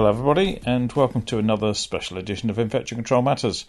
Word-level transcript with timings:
Hello, 0.00 0.08
everybody, 0.08 0.58
and 0.64 0.90
welcome 0.94 1.20
to 1.20 1.36
another 1.36 1.74
special 1.74 2.16
edition 2.16 2.48
of 2.48 2.58
Infection 2.58 2.96
Control 2.96 3.20
Matters. 3.20 3.66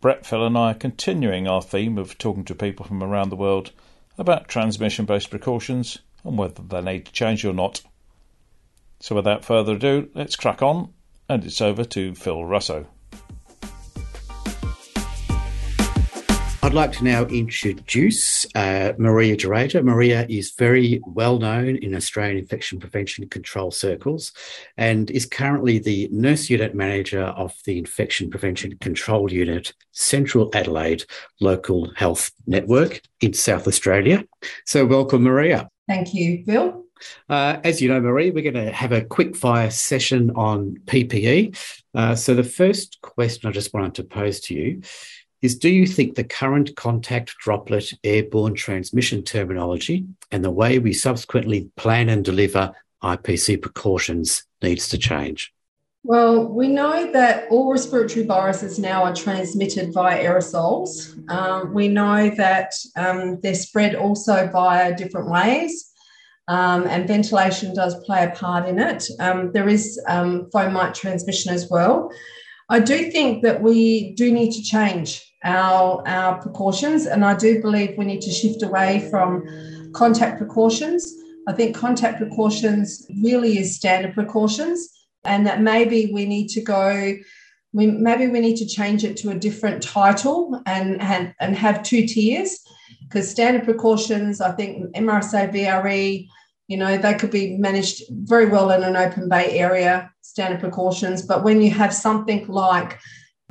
Brett, 0.00 0.24
Phil, 0.24 0.46
and 0.46 0.56
I 0.56 0.70
are 0.70 0.74
continuing 0.74 1.46
our 1.46 1.60
theme 1.60 1.98
of 1.98 2.16
talking 2.16 2.46
to 2.46 2.54
people 2.54 2.86
from 2.86 3.02
around 3.02 3.28
the 3.28 3.36
world 3.36 3.72
about 4.16 4.48
transmission 4.48 5.04
based 5.04 5.28
precautions 5.28 5.98
and 6.24 6.38
whether 6.38 6.62
they 6.62 6.80
need 6.80 7.04
to 7.04 7.12
change 7.12 7.44
or 7.44 7.52
not. 7.52 7.82
So, 9.00 9.14
without 9.14 9.44
further 9.44 9.74
ado, 9.74 10.08
let's 10.14 10.34
crack 10.34 10.62
on, 10.62 10.94
and 11.28 11.44
it's 11.44 11.60
over 11.60 11.84
to 11.84 12.14
Phil 12.14 12.46
Russo. 12.46 12.86
I'd 16.64 16.74
like 16.74 16.92
to 16.92 17.04
now 17.04 17.24
introduce 17.24 18.46
uh, 18.54 18.92
Maria 18.96 19.36
Dorata. 19.36 19.82
Maria 19.82 20.24
is 20.28 20.52
very 20.52 21.00
well 21.04 21.40
known 21.40 21.74
in 21.74 21.92
Australian 21.92 22.38
infection 22.38 22.78
prevention 22.78 23.28
control 23.28 23.72
circles 23.72 24.30
and 24.76 25.10
is 25.10 25.26
currently 25.26 25.80
the 25.80 26.08
nurse 26.12 26.48
unit 26.48 26.72
manager 26.72 27.24
of 27.24 27.52
the 27.64 27.78
Infection 27.78 28.30
Prevention 28.30 28.78
Control 28.78 29.32
Unit 29.32 29.74
Central 29.90 30.50
Adelaide 30.54 31.04
Local 31.40 31.92
Health 31.96 32.30
Network 32.46 33.00
in 33.20 33.32
South 33.32 33.66
Australia. 33.66 34.24
So, 34.64 34.86
welcome, 34.86 35.24
Maria. 35.24 35.68
Thank 35.88 36.14
you, 36.14 36.44
Bill. 36.46 36.84
Uh, 37.28 37.56
as 37.64 37.82
you 37.82 37.88
know, 37.88 38.00
Marie, 38.00 38.30
we're 38.30 38.48
going 38.48 38.66
to 38.66 38.70
have 38.70 38.92
a 38.92 39.04
quick 39.04 39.34
fire 39.34 39.72
session 39.72 40.30
on 40.36 40.76
PPE. 40.84 41.58
Uh, 41.92 42.14
so, 42.14 42.34
the 42.34 42.44
first 42.44 43.00
question 43.00 43.48
I 43.48 43.52
just 43.52 43.74
wanted 43.74 43.96
to 43.96 44.04
pose 44.04 44.38
to 44.42 44.54
you 44.54 44.82
is 45.42 45.58
do 45.58 45.68
you 45.68 45.86
think 45.86 46.14
the 46.14 46.24
current 46.24 46.74
contact 46.76 47.36
droplet 47.38 47.92
airborne 48.04 48.54
transmission 48.54 49.22
terminology 49.22 50.06
and 50.30 50.44
the 50.44 50.50
way 50.50 50.78
we 50.78 50.92
subsequently 50.92 51.68
plan 51.76 52.08
and 52.08 52.24
deliver 52.24 52.72
IPC 53.02 53.60
precautions 53.60 54.44
needs 54.62 54.88
to 54.88 54.98
change? 54.98 55.52
Well, 56.04 56.46
we 56.46 56.68
know 56.68 57.12
that 57.12 57.46
all 57.50 57.70
respiratory 57.70 58.24
viruses 58.24 58.78
now 58.78 59.04
are 59.04 59.14
transmitted 59.14 59.92
via 59.92 60.24
aerosols. 60.24 61.30
Um, 61.30 61.74
we 61.74 61.88
know 61.88 62.30
that 62.30 62.72
um, 62.96 63.40
they're 63.40 63.54
spread 63.54 63.94
also 63.94 64.48
via 64.48 64.96
different 64.96 65.28
ways. 65.28 65.92
Um, 66.48 66.86
and 66.88 67.06
ventilation 67.06 67.72
does 67.72 67.94
play 68.04 68.24
a 68.24 68.30
part 68.30 68.68
in 68.68 68.80
it. 68.80 69.08
Um, 69.20 69.52
there 69.52 69.68
is 69.68 70.00
um, 70.08 70.50
foam 70.50 70.76
transmission 70.92 71.54
as 71.54 71.70
well. 71.70 72.10
I 72.68 72.80
do 72.80 73.10
think 73.10 73.44
that 73.44 73.62
we 73.62 74.12
do 74.14 74.32
need 74.32 74.52
to 74.52 74.62
change 74.62 75.31
our, 75.44 76.06
our 76.06 76.40
precautions. 76.40 77.06
And 77.06 77.24
I 77.24 77.36
do 77.36 77.60
believe 77.60 77.96
we 77.96 78.04
need 78.04 78.22
to 78.22 78.30
shift 78.30 78.62
away 78.62 79.08
from 79.10 79.44
contact 79.92 80.38
precautions. 80.38 81.12
I 81.48 81.52
think 81.52 81.76
contact 81.76 82.18
precautions 82.18 83.06
really 83.22 83.58
is 83.58 83.76
standard 83.76 84.14
precautions, 84.14 84.88
and 85.24 85.46
that 85.46 85.60
maybe 85.60 86.10
we 86.12 86.24
need 86.24 86.48
to 86.50 86.60
go. 86.60 87.14
We, 87.74 87.86
maybe 87.86 88.28
we 88.28 88.40
need 88.40 88.56
to 88.56 88.66
change 88.66 89.02
it 89.02 89.16
to 89.18 89.30
a 89.30 89.34
different 89.34 89.82
title 89.82 90.60
and, 90.66 91.00
and, 91.00 91.34
and 91.40 91.56
have 91.56 91.82
two 91.82 92.06
tiers 92.06 92.62
because 93.12 93.30
standard 93.30 93.64
precautions, 93.64 94.42
I 94.42 94.52
think 94.52 94.94
MRSA, 94.94 95.52
VRE, 95.52 96.28
you 96.68 96.76
know, 96.76 96.96
they 96.96 97.14
could 97.14 97.30
be 97.30 97.56
managed 97.56 98.02
very 98.10 98.46
well 98.46 98.70
in 98.70 98.82
an 98.82 98.96
open 98.96 99.28
bay 99.28 99.58
area, 99.58 100.10
standard 100.20 100.60
precautions. 100.60 101.22
But 101.22 101.44
when 101.44 101.60
you 101.60 101.70
have 101.70 101.92
something 101.92 102.46
like 102.46 102.98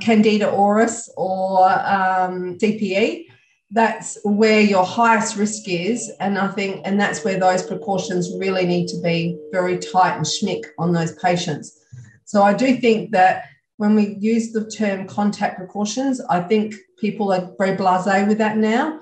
Candida 0.02 0.46
auris 0.46 1.08
or 1.16 1.64
um, 1.70 2.58
CPE, 2.58 3.26
that's 3.70 4.18
where 4.24 4.60
your 4.60 4.84
highest 4.84 5.36
risk 5.36 5.68
is. 5.68 6.10
And 6.20 6.36
I 6.38 6.48
think, 6.48 6.82
and 6.84 7.00
that's 7.00 7.24
where 7.24 7.38
those 7.38 7.62
precautions 7.62 8.30
really 8.38 8.66
need 8.66 8.88
to 8.88 9.00
be 9.00 9.38
very 9.50 9.78
tight 9.78 10.16
and 10.16 10.26
schmick 10.26 10.64
on 10.78 10.92
those 10.92 11.12
patients. 11.14 11.80
So 12.24 12.42
I 12.42 12.52
do 12.52 12.76
think 12.76 13.12
that 13.12 13.44
when 13.76 13.94
we 13.94 14.16
use 14.18 14.52
the 14.52 14.70
term 14.70 15.06
contact 15.06 15.56
precautions, 15.56 16.20
I 16.28 16.40
think 16.40 16.74
people 16.98 17.32
are 17.32 17.50
very 17.58 17.76
blase 17.76 18.26
with 18.28 18.38
that 18.38 18.56
now. 18.56 19.00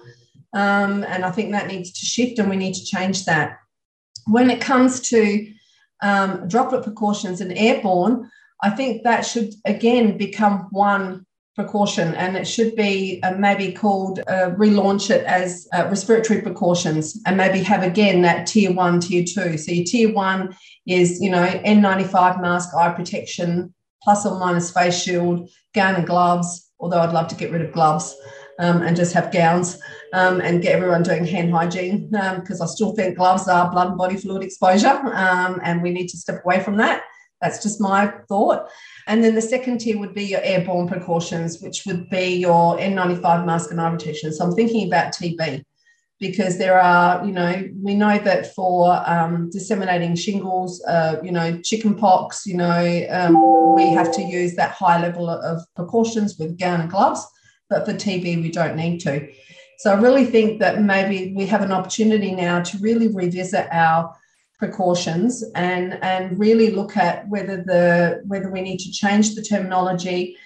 Um, 0.53 1.05
and 1.05 1.25
I 1.25 1.31
think 1.31 1.51
that 1.53 1.67
needs 1.67 1.93
to 1.93 2.07
shift 2.07 2.39
and 2.39 2.51
we 2.51 2.57
need 2.57 2.75
to 2.75 2.85
change 2.85 3.25
that. 3.25 3.59
When 4.27 4.51
it 4.51 4.61
comes 4.61 5.01
to 5.11 5.53
um, 6.03 6.49
droplet 6.49 6.85
precautions 6.85 7.41
and 7.41 7.57
airborne, 7.57 8.31
I 8.63 8.71
think 8.71 9.03
that 9.05 9.23
should 9.23 9.55
again 9.65 10.19
become 10.19 10.69
one 10.71 11.27
precaution 11.57 12.15
and 12.15 12.37
it 12.37 12.47
should 12.47 12.75
be 12.77 13.21
uh, 13.23 13.33
maybe 13.33 13.73
called 13.73 14.21
uh, 14.21 14.51
relaunch 14.57 15.11
it 15.11 15.25
as 15.27 15.69
uh, 15.75 15.87
respiratory 15.91 16.41
precautions 16.41 17.21
and 17.27 17.37
maybe 17.37 17.63
have 17.63 17.83
again 17.83 18.23
that 18.23 18.47
tier 18.47 18.73
one 18.73 19.01
tier 19.01 19.25
two. 19.25 19.59
So 19.59 19.73
your 19.73 19.85
tier 19.85 20.13
one 20.13 20.55
is 20.87 21.21
you 21.21 21.31
know 21.31 21.47
n95 21.47 22.41
mask 22.41 22.75
eye 22.75 22.93
protection 22.93 23.75
plus 24.03 24.25
or 24.25 24.39
minus 24.39 24.71
face 24.71 25.03
shield 25.03 25.49
gown 25.75 25.95
and 25.95 26.07
gloves 26.07 26.71
although 26.79 27.01
i'd 27.01 27.13
love 27.13 27.29
to 27.29 27.35
get 27.35 27.53
rid 27.53 27.63
of 27.63 27.73
gloves 27.73 28.17
um, 28.59 28.83
and 28.83 28.97
just 28.97 29.13
have 29.13 29.33
gowns 29.33 29.79
um, 30.13 30.41
and 30.41 30.63
get 30.63 30.75
everyone 30.75 31.03
doing 31.03 31.25
hand 31.27 31.53
hygiene 31.53 32.09
because 32.09 32.61
um, 32.61 32.65
i 32.65 32.67
still 32.67 32.95
think 32.95 33.17
gloves 33.17 33.47
are 33.49 33.71
blood 33.71 33.89
and 33.89 33.99
body 33.99 34.17
fluid 34.17 34.43
exposure 34.43 35.01
um, 35.15 35.61
and 35.63 35.83
we 35.83 35.91
need 35.91 36.09
to 36.09 36.17
step 36.17 36.43
away 36.45 36.61
from 36.61 36.77
that 36.77 37.03
that's 37.41 37.63
just 37.63 37.81
my 37.81 38.13
thought. 38.29 38.69
And 39.07 39.25
then 39.25 39.35
the 39.35 39.43
second 39.43 39.79
tier 39.79 39.99
would 39.99 40.15
be 40.15 40.25
your 40.25 40.43
airborne 40.43 40.89
precautions, 40.89 41.61
which 41.61 41.85
would 41.87 42.09
be 42.11 42.37
your 42.37 42.77
N95 42.79 43.47
mask 43.47 43.71
and 43.71 43.81
eye 43.81 43.91
protection. 43.91 44.33
So 44.33 44.45
I'm 44.45 44.55
thinking 44.55 44.87
about 44.87 45.15
TB 45.15 45.65
because 46.21 46.59
there 46.59 46.79
are, 46.79 47.25
you 47.25 47.33
know, 47.33 47.67
we 47.83 47.95
know 47.95 48.19
that 48.19 48.55
for 48.55 49.03
um, 49.07 49.49
disseminating 49.51 50.15
shingles, 50.15 50.85
uh, 50.85 51.17
you 51.23 51.33
know, 51.33 51.59
chicken 51.63 51.95
pox, 51.95 52.47
you 52.47 52.57
know, 52.57 53.07
um, 53.11 53.75
we 53.75 53.89
have 53.89 54.13
to 54.13 54.23
use 54.23 54.55
that 54.57 54.73
high 54.73 55.01
level 55.01 55.31
of 55.31 55.63
precautions 55.75 56.39
with 56.39 56.59
gown 56.59 56.83
and 56.83 56.91
gloves. 56.91 57.27
But 57.71 57.87
for 57.87 57.95
TB, 57.95 58.43
we 58.43 58.51
don't 58.51 58.77
need 58.77 58.99
to. 59.01 59.29
So 59.79 59.93
I 59.93 59.95
really 59.99 60.27
think 60.27 60.61
that 60.61 60.83
maybe 60.83 61.33
we 61.35 61.47
have 61.47 61.63
an 61.63 61.73
opportunity 61.73 62.35
now 62.35 62.61
to 62.61 62.79
really 62.79 63.09
revisit 63.09 63.67
our 63.73 64.15
precautions 64.61 65.43
and 65.57 65.95
and 66.05 66.39
really 66.39 66.71
look 66.71 66.97
at 66.97 67.27
whether 67.29 67.57
the 67.57 68.23
whether 68.29 68.49
we 68.49 68.61
need 68.61 68.79
to 68.79 68.93
change 68.93 69.35
the 69.35 69.43
terminology. 69.43 70.37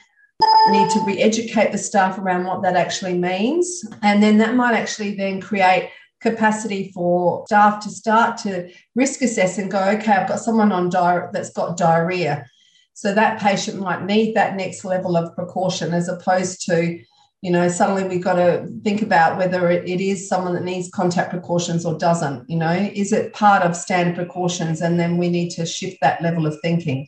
Need 0.71 0.91
to 0.91 1.01
re-educate 1.07 1.71
the 1.71 1.79
staff 1.79 2.19
around 2.19 2.45
what 2.45 2.63
that 2.63 2.75
actually 2.75 3.17
means. 3.17 3.85
And 4.03 4.23
then 4.23 4.39
that 4.39 4.57
might 4.57 4.75
actually 4.75 5.15
then 5.15 5.41
create 5.41 5.91
capacity 6.21 6.91
for 6.93 7.45
staff 7.47 7.83
to 7.85 7.91
start 7.91 8.39
to 8.39 8.71
risk 8.95 9.21
assess 9.21 9.59
and 9.59 9.71
go 9.71 9.79
okay 9.79 10.13
i've 10.13 10.27
got 10.27 10.41
someone 10.41 10.73
on 10.73 10.89
that's 11.33 11.51
got 11.51 11.77
diarrhea. 11.77 12.47
So 12.95 13.13
that 13.13 13.41
patient 13.41 13.79
might 13.79 14.05
need 14.05 14.35
that 14.35 14.57
next 14.57 14.85
level 14.85 15.17
of 15.17 15.35
precaution 15.35 15.93
as 15.93 16.09
opposed 16.09 16.65
to 16.67 17.01
you 17.44 17.50
know, 17.50 17.69
suddenly 17.69 18.05
we've 18.05 18.25
got 18.25 18.37
to 18.37 18.66
think 18.84 19.03
about 19.03 19.37
whether 19.37 19.71
it, 19.71 19.87
is 19.87 20.27
someone 20.27 20.55
that 20.55 20.65
needs 20.65 20.88
contact 20.88 21.28
precautions 21.28 21.84
or 21.84 21.99
doesn't. 21.99 22.49
You 22.49 22.56
know, 22.56 22.72
is 22.72 23.12
it 23.12 23.34
part 23.34 23.62
of 23.62 23.77
standard 23.77 24.15
precautions? 24.15 24.81
And 24.81 24.99
then 24.99 25.19
we 25.19 25.28
need 25.28 25.50
to 25.50 25.66
shift 25.66 25.99
that 26.00 26.22
level 26.22 26.47
of 26.47 26.59
thinking. 26.62 27.06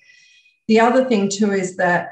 The 0.68 0.78
other 0.78 1.06
thing 1.06 1.30
too 1.30 1.52
is 1.52 1.76
that 1.76 2.10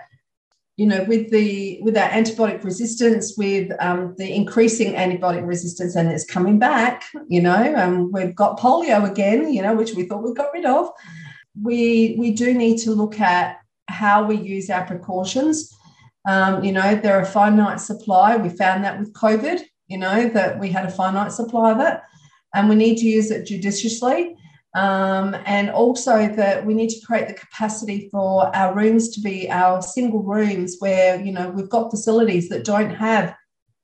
you 0.78 0.86
know 0.86 1.04
with 1.04 1.30
the 1.32 1.78
with 1.82 1.98
our 1.98 2.08
antibiotic 2.08 2.64
resistance 2.64 3.36
with 3.36 3.70
um, 3.78 4.14
the 4.16 4.34
increasing 4.34 4.94
antibiotic 4.94 5.46
resistance 5.46 5.94
and 5.94 6.08
it's 6.08 6.24
coming 6.24 6.58
back 6.58 7.04
you 7.28 7.40
know 7.40 7.76
um, 7.76 8.10
we've 8.10 8.34
got 8.34 8.58
polio 8.58 9.08
again 9.08 9.52
you 9.52 9.62
know 9.62 9.72
which 9.72 9.92
we 9.92 10.02
thought 10.02 10.24
we 10.24 10.34
got 10.34 10.52
rid 10.52 10.64
of 10.64 10.90
we 11.62 12.16
we 12.18 12.32
do 12.32 12.52
need 12.54 12.78
to 12.78 12.90
look 12.90 13.20
at 13.20 13.60
how 13.86 14.24
we 14.24 14.34
use 14.34 14.68
our 14.68 14.84
precautions 14.84 15.72
um, 16.26 16.64
you 16.64 16.72
know, 16.72 16.94
they're 16.94 17.20
a 17.20 17.26
finite 17.26 17.80
supply. 17.80 18.36
We 18.36 18.48
found 18.48 18.84
that 18.84 18.98
with 18.98 19.12
COVID, 19.12 19.60
you 19.88 19.98
know, 19.98 20.28
that 20.30 20.58
we 20.58 20.70
had 20.70 20.86
a 20.86 20.90
finite 20.90 21.32
supply 21.32 21.72
of 21.72 21.80
it, 21.80 22.00
and 22.54 22.68
we 22.68 22.74
need 22.74 22.96
to 22.98 23.06
use 23.06 23.30
it 23.30 23.46
judiciously. 23.46 24.36
Um, 24.74 25.36
and 25.46 25.70
also 25.70 26.26
that 26.26 26.66
we 26.66 26.74
need 26.74 26.90
to 26.90 27.06
create 27.06 27.28
the 27.28 27.34
capacity 27.34 28.08
for 28.10 28.54
our 28.56 28.74
rooms 28.74 29.08
to 29.10 29.20
be 29.20 29.48
our 29.48 29.80
single 29.80 30.24
rooms 30.24 30.76
where, 30.80 31.20
you 31.20 31.30
know, 31.30 31.48
we've 31.50 31.68
got 31.68 31.92
facilities 31.92 32.48
that 32.48 32.64
don't 32.64 32.90
have 32.90 33.36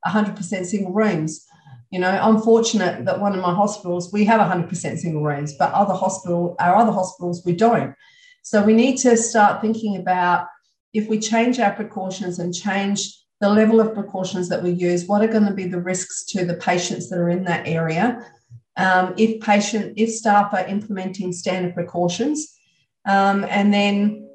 100% 0.04 0.66
single 0.66 0.92
rooms. 0.92 1.46
You 1.90 2.00
know, 2.00 2.10
I'm 2.10 2.40
fortunate 2.40 3.04
that 3.04 3.20
one 3.20 3.34
of 3.34 3.40
my 3.40 3.54
hospitals, 3.54 4.12
we 4.12 4.24
have 4.24 4.40
100% 4.40 4.98
single 4.98 5.22
rooms, 5.22 5.54
but 5.56 5.72
other 5.72 5.94
hospital, 5.94 6.56
our 6.58 6.74
other 6.74 6.92
hospitals, 6.92 7.44
we 7.44 7.52
don't. 7.52 7.94
So 8.42 8.62
we 8.62 8.72
need 8.72 8.96
to 8.98 9.16
start 9.16 9.60
thinking 9.60 9.96
about 9.96 10.46
if 10.92 11.08
we 11.08 11.18
change 11.18 11.58
our 11.58 11.72
precautions 11.72 12.38
and 12.38 12.54
change 12.54 13.16
the 13.40 13.48
level 13.48 13.80
of 13.80 13.94
precautions 13.94 14.48
that 14.48 14.62
we 14.62 14.70
use, 14.70 15.06
what 15.06 15.22
are 15.22 15.28
going 15.28 15.46
to 15.46 15.54
be 15.54 15.66
the 15.66 15.80
risks 15.80 16.24
to 16.26 16.44
the 16.44 16.54
patients 16.54 17.08
that 17.08 17.18
are 17.18 17.30
in 17.30 17.44
that 17.44 17.66
area? 17.66 18.26
Um, 18.76 19.14
if 19.16 19.40
patient, 19.40 19.94
if 19.96 20.10
staff 20.10 20.52
are 20.52 20.66
implementing 20.66 21.32
standard 21.32 21.74
precautions, 21.74 22.56
um, 23.06 23.44
and 23.48 23.72
then 23.72 24.28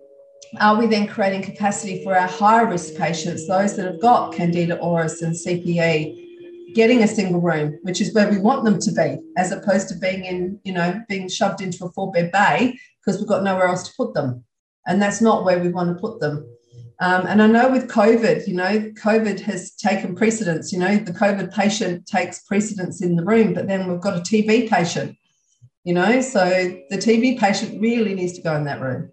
are 0.60 0.78
we 0.78 0.88
then 0.88 1.08
creating 1.08 1.42
capacity 1.42 2.04
for 2.04 2.16
our 2.16 2.28
higher 2.28 2.66
risk 2.66 2.96
patients, 2.96 3.48
those 3.48 3.76
that 3.76 3.86
have 3.86 4.02
got 4.02 4.34
Candida 4.34 4.78
auris 4.78 5.22
and 5.22 5.34
CPE, 5.34 6.74
getting 6.74 7.04
a 7.04 7.08
single 7.08 7.42
room, 7.42 7.78
which 7.84 8.02
is 8.02 8.14
where 8.14 8.30
we 8.30 8.38
want 8.38 8.64
them 8.64 8.80
to 8.80 8.92
be, 8.92 9.18
as 9.38 9.52
opposed 9.52 9.90
to 9.90 9.96
being 9.96 10.26
in, 10.26 10.60
you 10.64 10.74
know, 10.74 11.02
being 11.10 11.28
shoved 11.28 11.62
into 11.62 11.86
a 11.86 11.92
four 11.92 12.12
bed 12.12 12.32
bay 12.32 12.78
because 13.00 13.20
we've 13.20 13.30
got 13.30 13.44
nowhere 13.44 13.68
else 13.68 13.88
to 13.88 13.94
put 13.96 14.14
them. 14.14 14.45
And 14.88 15.02
that's 15.02 15.22
not 15.22 15.44
where 15.44 15.60
we 15.60 15.70
want 15.70 15.96
to 15.96 16.00
put 16.00 16.20
them. 16.20 16.48
Um, 17.00 17.28
and 17.28 17.42
I 17.42 17.48
know 17.48 17.70
with 17.70 17.90
COVID, 17.90 18.48
you 18.48 18.54
know, 18.54 18.92
COVID 18.92 19.40
has 19.42 19.72
taken 19.72 20.16
precedence. 20.16 20.72
You 20.72 20.80
know, 20.80 20.98
the 20.98 21.12
COVID 21.12 21.54
patient 21.54 22.06
takes 22.08 22.40
precedence 22.44 23.02
in 23.02 23.18
the 23.18 23.26
room, 23.26 23.54
but 23.54 23.68
then 23.68 23.90
we've 23.90 24.00
got 24.00 24.18
a 24.18 24.22
TB 24.22 24.70
patient, 24.70 25.18
you 25.84 25.94
know, 25.94 26.22
so 26.22 26.50
the 26.90 26.98
TB 26.98 27.40
patient 27.40 27.82
really 27.82 28.16
needs 28.16 28.34
to 28.34 28.42
go 28.42 28.56
in 28.56 28.64
that 28.66 28.82
room. 28.82 29.12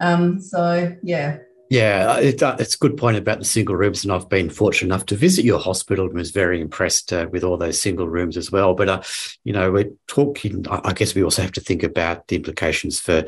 Um, 0.00 0.40
so, 0.40 0.96
yeah. 1.02 1.38
Yeah, 1.70 2.18
it, 2.18 2.42
uh, 2.42 2.56
it's 2.60 2.74
a 2.74 2.78
good 2.78 2.96
point 2.96 3.16
about 3.16 3.40
the 3.40 3.44
single 3.44 3.74
rooms, 3.74 4.04
and 4.04 4.12
I've 4.12 4.28
been 4.28 4.50
fortunate 4.50 4.94
enough 4.94 5.06
to 5.06 5.16
visit 5.16 5.44
your 5.44 5.58
hospital 5.58 6.06
and 6.06 6.14
was 6.14 6.30
very 6.30 6.60
impressed 6.60 7.12
uh, 7.12 7.26
with 7.32 7.42
all 7.42 7.56
those 7.56 7.80
single 7.80 8.06
rooms 8.06 8.36
as 8.36 8.52
well. 8.52 8.74
But 8.74 8.88
uh, 8.88 9.02
you 9.44 9.52
know, 9.52 9.72
we're 9.72 9.90
talking. 10.06 10.66
I 10.70 10.92
guess 10.92 11.14
we 11.14 11.24
also 11.24 11.42
have 11.42 11.52
to 11.52 11.60
think 11.60 11.82
about 11.82 12.28
the 12.28 12.36
implications 12.36 13.00
for 13.00 13.24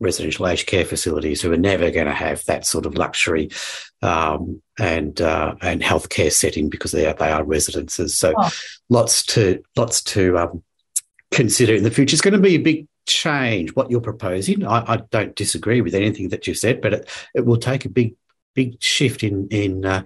residential 0.00 0.46
aged 0.46 0.66
care 0.66 0.84
facilities 0.84 1.42
who 1.42 1.52
are 1.52 1.56
never 1.56 1.90
going 1.90 2.06
to 2.06 2.12
have 2.12 2.44
that 2.44 2.66
sort 2.66 2.86
of 2.86 2.96
luxury 2.96 3.50
um, 4.02 4.62
and 4.78 5.20
uh, 5.20 5.54
and 5.60 5.82
healthcare 5.82 6.32
setting 6.32 6.68
because 6.68 6.92
they 6.92 7.06
are 7.06 7.14
they 7.14 7.30
are 7.30 7.44
residences. 7.44 8.16
So 8.16 8.34
oh. 8.36 8.50
lots 8.88 9.24
to 9.26 9.62
lots 9.76 10.02
to 10.02 10.38
um, 10.38 10.62
consider 11.30 11.74
in 11.74 11.82
the 11.82 11.90
future. 11.90 12.14
It's 12.14 12.20
going 12.20 12.34
to 12.34 12.40
be 12.40 12.54
a 12.54 12.58
big 12.58 12.86
change 13.06 13.74
what 13.74 13.90
you're 13.90 14.00
proposing. 14.00 14.64
I, 14.64 14.94
I 14.94 14.96
don't 15.10 15.34
disagree 15.34 15.80
with 15.80 15.94
anything 15.94 16.28
that 16.28 16.46
you 16.46 16.54
said, 16.54 16.80
but 16.80 16.92
it, 16.92 17.08
it 17.34 17.46
will 17.46 17.56
take 17.56 17.84
a 17.84 17.88
big 17.90 18.14
big 18.54 18.82
shift 18.82 19.22
in 19.22 19.48
in 19.48 19.84
uh, 19.84 20.04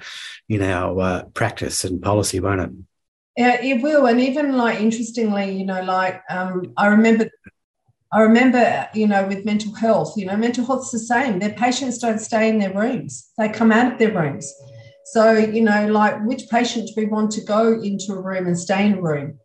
in 0.49 0.63
our 0.63 1.01
uh, 1.01 1.25
practice 1.35 1.85
and 1.85 2.03
policy, 2.03 2.41
won't 2.41 2.61
it? 2.61 2.71
Yeah, 3.37 3.63
it 3.63 3.83
will. 3.83 4.07
And 4.07 4.21
even 4.21 4.57
like 4.57 4.81
interestingly, 4.81 5.53
you 5.57 5.65
know, 5.65 5.83
like 5.83 6.23
um, 6.29 6.73
I 6.77 6.89
remember 6.89 7.31
I 8.13 8.21
remember, 8.21 8.89
you 8.93 9.07
know, 9.07 9.27
with 9.27 9.47
mental 9.47 9.75
health, 9.75 10.15
you 10.17 10.27
know, 10.27 10.37
mental 10.37 10.67
health's 10.67 10.91
the 10.91 10.99
same. 10.99 11.39
Their 11.39 11.55
patients 11.55 11.99
don't 11.99 12.19
stay 12.19 12.49
in 12.49 12.59
their 12.59 12.73
rooms, 12.73 13.31
they 13.39 13.49
come 13.49 13.73
out 13.73 13.93
of 13.93 13.99
their 13.99 14.13
rooms. 14.13 14.53
So, 15.07 15.33
you 15.33 15.63
know, 15.63 15.89
like 15.89 16.23
which 16.25 16.49
patients 16.49 16.93
we 16.97 17.07
want 17.07 17.31
to 17.33 17.41
go 17.43 17.81
into 17.81 18.13
a 18.13 18.21
room 18.21 18.47
and 18.47 18.59
stay 18.59 18.87
in 18.87 18.95
a 18.95 19.03
room, 19.03 19.39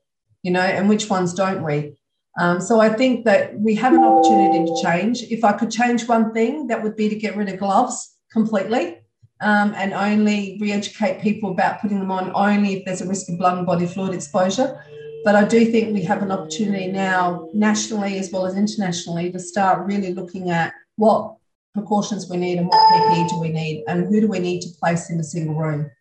you 0.43 0.51
know, 0.51 0.61
and 0.61 0.87
which 0.87 1.09
ones 1.09 1.33
don't 1.33 1.63
we? 1.63 1.97
Um, 2.39 2.61
so 2.61 2.79
I 2.79 2.89
think 2.89 3.25
that 3.25 3.59
we 3.59 3.73
have 3.75 3.93
an 3.93 4.03
opportunity 4.03 4.65
to 4.65 4.81
change. 4.83 5.23
If 5.23 5.43
I 5.43 5.53
could 5.53 5.71
change 5.71 6.07
one 6.07 6.33
thing, 6.33 6.67
that 6.67 6.83
would 6.83 6.95
be 6.95 7.09
to 7.09 7.15
get 7.15 7.35
rid 7.35 7.49
of 7.49 7.57
gloves 7.57 8.15
completely 8.31 8.99
um, 9.41 9.73
and 9.75 9.93
only 9.93 10.57
re 10.61 10.71
educate 10.71 11.21
people 11.21 11.51
about 11.51 11.81
putting 11.81 11.99
them 11.99 12.11
on 12.11 12.31
only 12.35 12.77
if 12.77 12.85
there's 12.85 13.01
a 13.01 13.07
risk 13.07 13.29
of 13.29 13.37
blood 13.37 13.57
and 13.57 13.65
body 13.65 13.87
fluid 13.87 14.13
exposure. 14.13 14.83
But 15.27 15.35
I 15.35 15.43
do 15.43 15.65
think 15.65 15.93
we 15.93 16.03
have 16.03 16.23
an 16.23 16.31
opportunity 16.31 16.87
now, 16.87 17.49
nationally 17.53 18.17
as 18.17 18.31
well 18.31 18.45
as 18.45 18.55
internationally, 18.55 19.29
to 19.33 19.39
start 19.39 19.85
really 19.85 20.13
looking 20.13 20.51
at 20.51 20.71
what 20.95 21.35
precautions 21.73 22.29
we 22.29 22.37
need 22.37 22.59
and 22.59 22.67
what 22.69 22.79
PPE 22.93 23.31
do 23.31 23.37
we 23.37 23.49
need 23.49 23.83
and 23.89 24.07
who 24.07 24.21
do 24.21 24.29
we 24.29 24.39
need 24.39 24.61
to 24.61 24.69
place 24.79 25.09
in 25.09 25.19
a 25.19 25.25
single 25.25 25.55
room. 25.55 25.91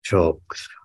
Sure. 0.00 0.38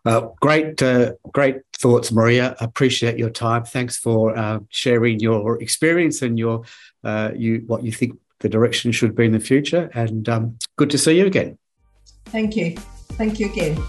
Uh, 0.03 0.27
great, 0.41 0.83
uh, 0.83 1.13
great 1.31 1.61
thoughts, 1.71 2.11
Maria. 2.11 2.57
Appreciate 2.59 3.17
your 3.17 3.29
time. 3.29 3.63
Thanks 3.63 3.95
for 3.95 4.37
uh, 4.37 4.59
sharing 4.67 5.21
your 5.21 5.61
experience 5.61 6.21
and 6.21 6.37
your 6.37 6.63
uh, 7.05 7.31
you 7.33 7.63
what 7.65 7.85
you 7.85 7.93
think 7.93 8.19
the 8.41 8.49
direction 8.49 8.91
should 8.91 9.15
be 9.15 9.23
in 9.23 9.31
the 9.31 9.39
future. 9.39 9.89
And 9.93 10.27
um, 10.27 10.57
good 10.75 10.89
to 10.89 10.97
see 10.97 11.17
you 11.17 11.27
again. 11.27 11.57
Thank 12.25 12.57
you. 12.57 12.75
Thank 13.15 13.39
you 13.39 13.49
again. 13.49 13.81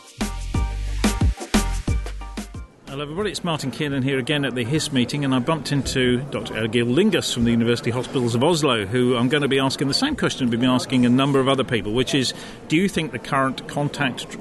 Hello, 2.96 3.04
everybody. 3.04 3.30
It's 3.30 3.44
Martin 3.44 3.70
Kiernan 3.70 4.02
here 4.02 4.18
again 4.18 4.46
at 4.46 4.54
the 4.54 4.64
HIS 4.64 4.90
meeting, 4.90 5.22
and 5.22 5.34
I 5.34 5.38
bumped 5.38 5.70
into 5.70 6.22
Dr. 6.30 6.64
Egil 6.64 6.86
Lingaas 6.86 7.30
from 7.30 7.44
the 7.44 7.50
University 7.50 7.90
Hospitals 7.90 8.34
of 8.34 8.42
Oslo, 8.42 8.86
who 8.86 9.18
I'm 9.18 9.28
going 9.28 9.42
to 9.42 9.48
be 9.48 9.58
asking 9.58 9.88
the 9.88 9.92
same 9.92 10.16
question 10.16 10.48
we've 10.48 10.58
been 10.58 10.70
asking 10.70 11.04
a 11.04 11.10
number 11.10 11.38
of 11.38 11.46
other 11.46 11.62
people, 11.62 11.92
which 11.92 12.14
is 12.14 12.32
Do 12.68 12.76
you 12.76 12.88
think 12.88 13.12
the 13.12 13.18
current 13.18 13.68
contact 13.68 14.38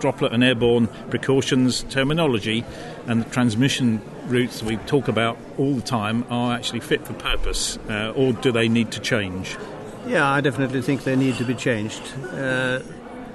droplet 0.00 0.32
and 0.32 0.42
airborne 0.42 0.86
precautions 1.10 1.82
terminology 1.90 2.64
and 3.06 3.26
the 3.26 3.28
transmission 3.28 4.00
routes 4.24 4.62
we 4.62 4.78
talk 4.78 5.08
about 5.08 5.36
all 5.58 5.74
the 5.74 5.82
time 5.82 6.24
are 6.30 6.54
actually 6.54 6.80
fit 6.80 7.06
for 7.06 7.12
purpose, 7.12 7.76
uh, 7.90 8.14
or 8.16 8.32
do 8.32 8.50
they 8.50 8.70
need 8.70 8.90
to 8.92 9.00
change? 9.00 9.58
Yeah, 10.06 10.26
I 10.26 10.40
definitely 10.40 10.80
think 10.80 11.04
they 11.04 11.14
need 11.14 11.36
to 11.36 11.44
be 11.44 11.54
changed, 11.54 12.00
uh, 12.32 12.80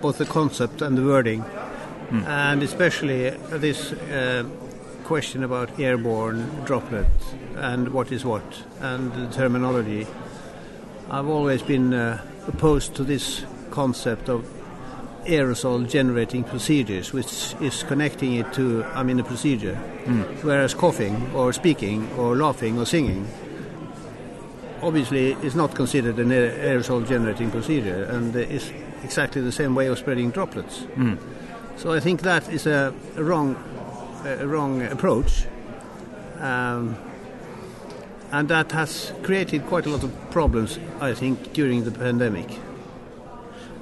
both 0.01 0.17
the 0.17 0.25
concept 0.25 0.81
and 0.81 0.97
the 0.97 1.03
wording. 1.03 1.45
Mm. 2.13 2.27
and 2.27 2.61
especially 2.61 3.31
this 3.49 3.91
uh, 3.91 4.43
question 5.03 5.43
about 5.43 5.79
airborne 5.79 6.49
droplet 6.65 7.07
and 7.55 7.89
what 7.89 8.11
is 8.11 8.25
what 8.25 8.63
and 8.79 9.13
the 9.13 9.27
terminology. 9.33 10.07
I've 11.09 11.27
always 11.27 11.61
been 11.61 11.93
uh, 11.93 12.23
opposed 12.47 12.95
to 12.95 13.03
this 13.03 13.45
concept 13.71 14.29
of 14.29 14.45
aerosol 15.25 15.89
generating 15.89 16.43
procedures, 16.43 17.13
which 17.13 17.55
is 17.61 17.83
connecting 17.83 18.35
it 18.35 18.51
to, 18.53 18.83
I 18.85 19.03
mean, 19.03 19.19
a 19.19 19.23
procedure. 19.23 19.79
Mm. 20.05 20.43
Whereas 20.43 20.73
coughing 20.73 21.31
or 21.33 21.53
speaking 21.53 22.11
or 22.13 22.35
laughing 22.35 22.77
or 22.77 22.85
singing 22.85 23.27
obviously 24.81 25.31
is 25.43 25.55
not 25.55 25.75
considered 25.75 26.19
an 26.19 26.29
aerosol 26.29 27.07
generating 27.07 27.49
procedure 27.49 28.03
and 28.03 28.35
is 28.35 28.71
exactly 29.03 29.41
the 29.41 29.51
same 29.51 29.75
way 29.75 29.87
of 29.87 29.97
spreading 29.97 30.29
droplets. 30.29 30.81
Mm. 30.95 31.17
So 31.77 31.93
I 31.93 31.99
think 31.99 32.21
that 32.21 32.49
is 32.49 32.67
a, 32.67 32.93
a 33.15 33.23
wrong 33.23 33.55
a 34.25 34.47
wrong 34.47 34.81
approach. 34.81 35.45
Um, 36.39 36.97
and 38.31 38.49
that 38.49 38.71
has 38.71 39.13
created 39.21 39.65
quite 39.67 39.85
a 39.85 39.89
lot 39.89 40.03
of 40.03 40.11
problems, 40.31 40.79
I 40.99 41.13
think, 41.13 41.53
during 41.53 41.83
the 41.83 41.91
pandemic. 41.91 42.59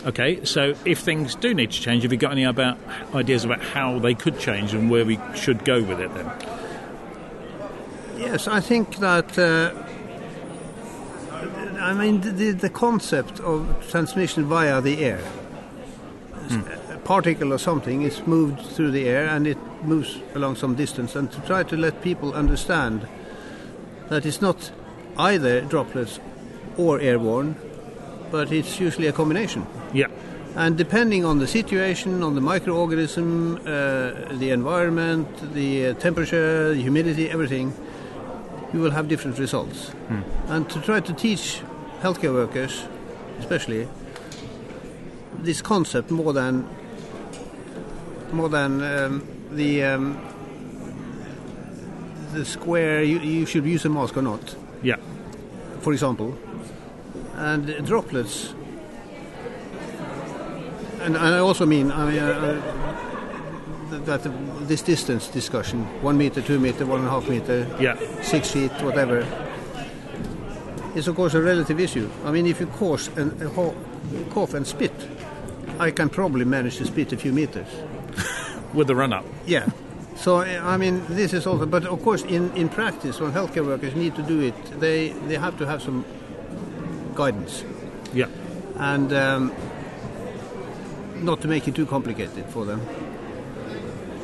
Okay, 0.05 0.43
so 0.45 0.73
if 0.83 0.99
things 0.99 1.35
do 1.35 1.53
need 1.53 1.71
to 1.71 1.79
change, 1.79 2.03
have 2.03 2.11
you 2.11 2.17
got 2.17 2.31
any 2.31 2.43
about 2.43 2.77
ideas 3.13 3.45
about 3.45 3.61
how 3.61 3.99
they 3.99 4.13
could 4.13 4.39
change 4.39 4.73
and 4.73 4.89
where 4.89 5.05
we 5.05 5.19
should 5.35 5.63
go 5.63 5.81
with 5.81 5.99
it 5.99 6.13
then? 6.13 6.29
Yes, 8.17 8.47
I 8.47 8.59
think 8.59 8.97
that. 8.97 9.37
Uh, 9.37 9.73
I 11.79 11.93
mean, 11.93 12.21
the, 12.21 12.51
the 12.51 12.69
concept 12.69 13.39
of 13.39 13.87
transmission 13.89 14.45
via 14.45 14.81
the 14.81 15.03
air. 15.03 15.21
Hmm 16.49 16.80
particle 17.11 17.51
or 17.51 17.57
something 17.57 18.03
is 18.03 18.25
moved 18.25 18.61
through 18.73 18.89
the 18.89 19.05
air 19.05 19.27
and 19.27 19.45
it 19.45 19.57
moves 19.83 20.21
along 20.33 20.55
some 20.55 20.75
distance. 20.75 21.13
And 21.13 21.29
to 21.33 21.41
try 21.41 21.61
to 21.63 21.75
let 21.75 22.01
people 22.01 22.33
understand 22.33 23.05
that 24.07 24.25
it's 24.25 24.41
not 24.41 24.71
either 25.17 25.59
droplets 25.59 26.21
or 26.77 27.01
airborne, 27.01 27.57
but 28.31 28.49
it's 28.53 28.79
usually 28.79 29.07
a 29.07 29.11
combination. 29.11 29.67
Yeah. 29.93 30.07
And 30.55 30.77
depending 30.77 31.25
on 31.25 31.39
the 31.39 31.47
situation, 31.47 32.23
on 32.23 32.33
the 32.35 32.39
microorganism, 32.39 33.59
uh, 33.59 34.33
the 34.37 34.51
environment, 34.51 35.27
the 35.53 35.87
uh, 35.87 35.93
temperature, 35.95 36.73
the 36.73 36.81
humidity, 36.81 37.29
everything, 37.29 37.73
you 38.71 38.79
will 38.79 38.91
have 38.91 39.09
different 39.09 39.37
results. 39.37 39.89
Hmm. 40.07 40.21
And 40.47 40.69
to 40.69 40.79
try 40.79 41.01
to 41.01 41.13
teach 41.13 41.61
healthcare 42.01 42.33
workers, 42.33 42.85
especially, 43.39 43.89
this 45.39 45.61
concept 45.61 46.09
more 46.09 46.31
than 46.31 46.65
more 48.33 48.49
than 48.49 48.81
um, 48.83 49.27
the 49.51 49.83
um, 49.83 50.19
the 52.33 52.45
square 52.45 53.03
you, 53.03 53.19
you, 53.19 53.45
should 53.45 53.65
use 53.65 53.85
a 53.85 53.89
mask 53.89 54.17
or 54.17 54.21
not. 54.21 54.55
Yeah. 54.81 54.95
For 55.81 55.93
example, 55.93 56.37
and 57.35 57.85
droplets. 57.85 58.53
And, 61.01 61.15
and 61.17 61.35
I 61.35 61.39
also 61.39 61.65
mean 61.65 61.91
I 61.91 62.11
mean, 62.11 62.19
uh, 62.19 62.61
uh 63.93 63.99
that 64.05 64.23
this 64.67 64.81
distance 64.81 65.27
discussion, 65.27 65.83
one 66.01 66.17
meter, 66.17 66.41
two 66.41 66.59
meter, 66.59 66.85
one 66.85 66.99
and 66.99 67.07
a 67.07 67.11
half 67.11 67.27
meter, 67.27 67.67
yeah. 67.79 67.97
six 68.21 68.51
feet, 68.51 68.71
whatever, 68.83 69.25
is 70.95 71.07
of 71.07 71.15
course 71.15 71.33
a 71.33 71.41
relative 71.41 71.79
issue. 71.79 72.09
I 72.23 72.31
mean, 72.31 72.47
if 72.47 72.59
you 72.59 72.67
cough 72.67 73.15
and, 73.17 73.41
uh, 73.43 73.73
cough 74.29 74.53
and 74.53 74.65
spit, 74.65 74.93
I 75.77 75.91
can 75.91 76.09
probably 76.09 76.45
manage 76.45 76.77
to 76.77 76.85
spit 76.85 77.11
a 77.11 77.17
few 77.17 77.33
meters 77.33 77.67
with 78.73 78.87
the 78.87 78.95
run 78.95 79.13
up. 79.13 79.25
Yeah. 79.45 79.69
So 80.15 80.39
I 80.39 80.77
mean, 80.77 81.03
this 81.07 81.33
is 81.33 81.47
also, 81.47 81.65
but 81.65 81.85
of 81.85 82.03
course, 82.03 82.23
in, 82.23 82.51
in 82.55 82.69
practice, 82.69 83.19
when 83.19 83.31
healthcare 83.31 83.65
workers 83.65 83.95
need 83.95 84.15
to 84.15 84.21
do 84.21 84.41
it, 84.41 84.79
they 84.79 85.09
they 85.27 85.35
have 85.35 85.57
to 85.57 85.65
have 85.65 85.81
some 85.81 86.05
guidance. 87.15 87.63
Yeah. 88.13 88.27
And 88.75 89.13
um, 89.13 89.51
not 91.15 91.41
to 91.41 91.47
make 91.47 91.67
it 91.67 91.75
too 91.75 91.85
complicated 91.85 92.45
for 92.47 92.65
them. 92.65 92.81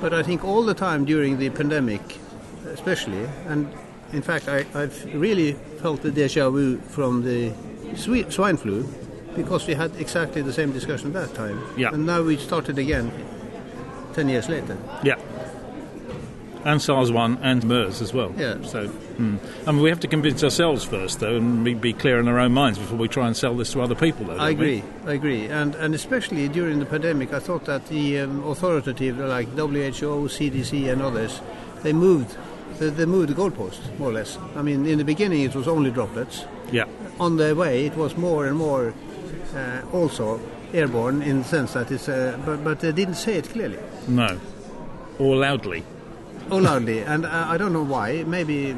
But 0.01 0.13
I 0.13 0.23
think 0.23 0.43
all 0.43 0.63
the 0.63 0.73
time 0.73 1.05
during 1.05 1.39
the 1.39 1.49
pandemic, 1.49 2.01
especially, 2.65 3.27
and 3.47 3.71
in 4.13 4.21
fact, 4.21 4.47
I, 4.47 4.65
I've 4.73 5.13
really 5.13 5.53
felt 5.81 6.01
the 6.01 6.11
deja 6.11 6.49
vu 6.49 6.77
from 6.77 7.23
the 7.23 7.53
swine 7.95 8.57
flu 8.57 8.87
because 9.35 9.67
we 9.67 9.73
had 9.73 9.95
exactly 9.95 10.41
the 10.41 10.53
same 10.53 10.71
discussion 10.71 11.13
that 11.13 11.33
time. 11.33 11.61
Yeah. 11.77 11.93
And 11.93 12.05
now 12.05 12.21
we 12.23 12.37
started 12.37 12.77
again 12.77 13.11
10 14.17 14.29
years 14.29 14.49
later. 14.49 14.75
Yeah. 15.03 15.15
and 16.65 16.81
SARS-1 16.81 17.37
and 17.43 17.63
MERS 17.63 18.01
as 18.01 18.13
well. 18.13 18.33
Yeah. 18.35 18.63
So, 18.63 18.87
hmm. 18.87 19.37
I 19.67 19.71
mean, 19.71 19.83
we 19.83 19.89
have 19.89 19.99
to 19.99 20.07
convince 20.07 20.43
ourselves 20.43 20.83
first, 20.83 21.19
though, 21.19 21.35
and 21.37 21.63
be, 21.63 21.75
be 21.75 21.93
clear 21.93 22.19
in 22.19 22.27
our 22.27 22.39
own 22.39 22.51
minds 22.51 22.79
before 22.79 22.97
we 22.97 23.07
try 23.07 23.27
and 23.27 23.37
sell 23.37 23.55
this 23.55 23.73
to 23.73 23.81
other 23.81 23.93
people. 23.93 24.25
Though, 24.25 24.39
I 24.39 24.53
don't 24.53 24.59
we? 24.59 24.77
agree. 24.79 24.83
I 25.05 25.13
agree, 25.13 25.45
and 25.45 25.75
and 25.75 25.93
especially 25.93 26.49
during 26.49 26.79
the 26.79 26.87
pandemic, 26.87 27.31
I 27.31 27.39
thought 27.39 27.65
that 27.65 27.85
the 27.89 28.21
um, 28.21 28.43
authoritative 28.43 29.19
like 29.19 29.49
WHO, 29.49 30.27
CDC, 30.27 30.91
and 30.91 31.01
others, 31.03 31.39
they 31.83 31.93
moved. 31.93 32.35
They, 32.79 32.89
they 32.89 33.05
moved 33.05 33.29
the 33.29 33.35
goalpost 33.35 33.79
more 33.99 34.09
or 34.09 34.13
less. 34.13 34.39
I 34.55 34.63
mean, 34.63 34.87
in 34.87 34.97
the 34.97 35.05
beginning 35.05 35.43
it 35.43 35.53
was 35.53 35.67
only 35.67 35.91
droplets. 35.91 36.43
Yeah. 36.71 36.85
On 37.19 37.37
their 37.37 37.53
way, 37.53 37.85
it 37.85 37.95
was 37.95 38.17
more 38.17 38.47
and 38.47 38.57
more 38.57 38.95
uh, 39.55 39.81
also 39.93 40.41
airborne 40.73 41.21
in 41.21 41.37
the 41.37 41.45
sense 41.45 41.73
that 41.73 41.91
it's. 41.91 42.09
Uh, 42.09 42.37
but 42.45 42.63
but 42.63 42.79
they 42.79 42.91
didn't 42.91 43.15
say 43.15 43.35
it 43.35 43.49
clearly. 43.49 43.77
No. 44.07 44.39
Or 45.19 45.35
loudly. 45.35 45.83
Oh, 46.49 46.57
loudly, 46.57 46.99
and 46.99 47.25
uh, 47.25 47.45
I 47.49 47.57
don't 47.57 47.73
know 47.73 47.83
why. 47.83 48.23
Maybe 48.23 48.75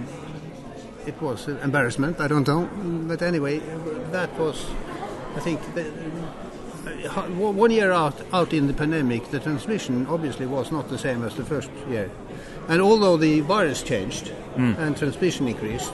it 1.06 1.22
was 1.22 1.48
an 1.48 1.58
embarrassment. 1.58 2.20
I 2.20 2.28
don't 2.28 2.48
know. 2.48 2.68
But 3.08 3.22
anyway, 3.22 3.60
that 4.12 4.38
was, 4.40 4.66
I 5.36 5.40
think, 5.40 5.62
the, 5.76 5.86
uh, 7.10 7.28
one 7.30 7.72
year 7.72 7.92
out 7.92 8.20
out 8.34 8.54
in 8.54 8.68
the 8.68 8.74
pandemic, 8.74 9.30
the 9.30 9.40
transmission 9.40 10.08
obviously 10.08 10.48
was 10.48 10.72
not 10.72 10.90
the 10.90 10.98
same 10.98 11.24
as 11.24 11.36
the 11.36 11.46
first 11.46 11.70
year. 11.90 12.10
And 12.68 12.82
although 12.82 13.18
the 13.18 13.42
virus 13.42 13.84
changed 13.84 14.34
and 14.56 14.98
transmission 14.98 15.48
increased, 15.48 15.94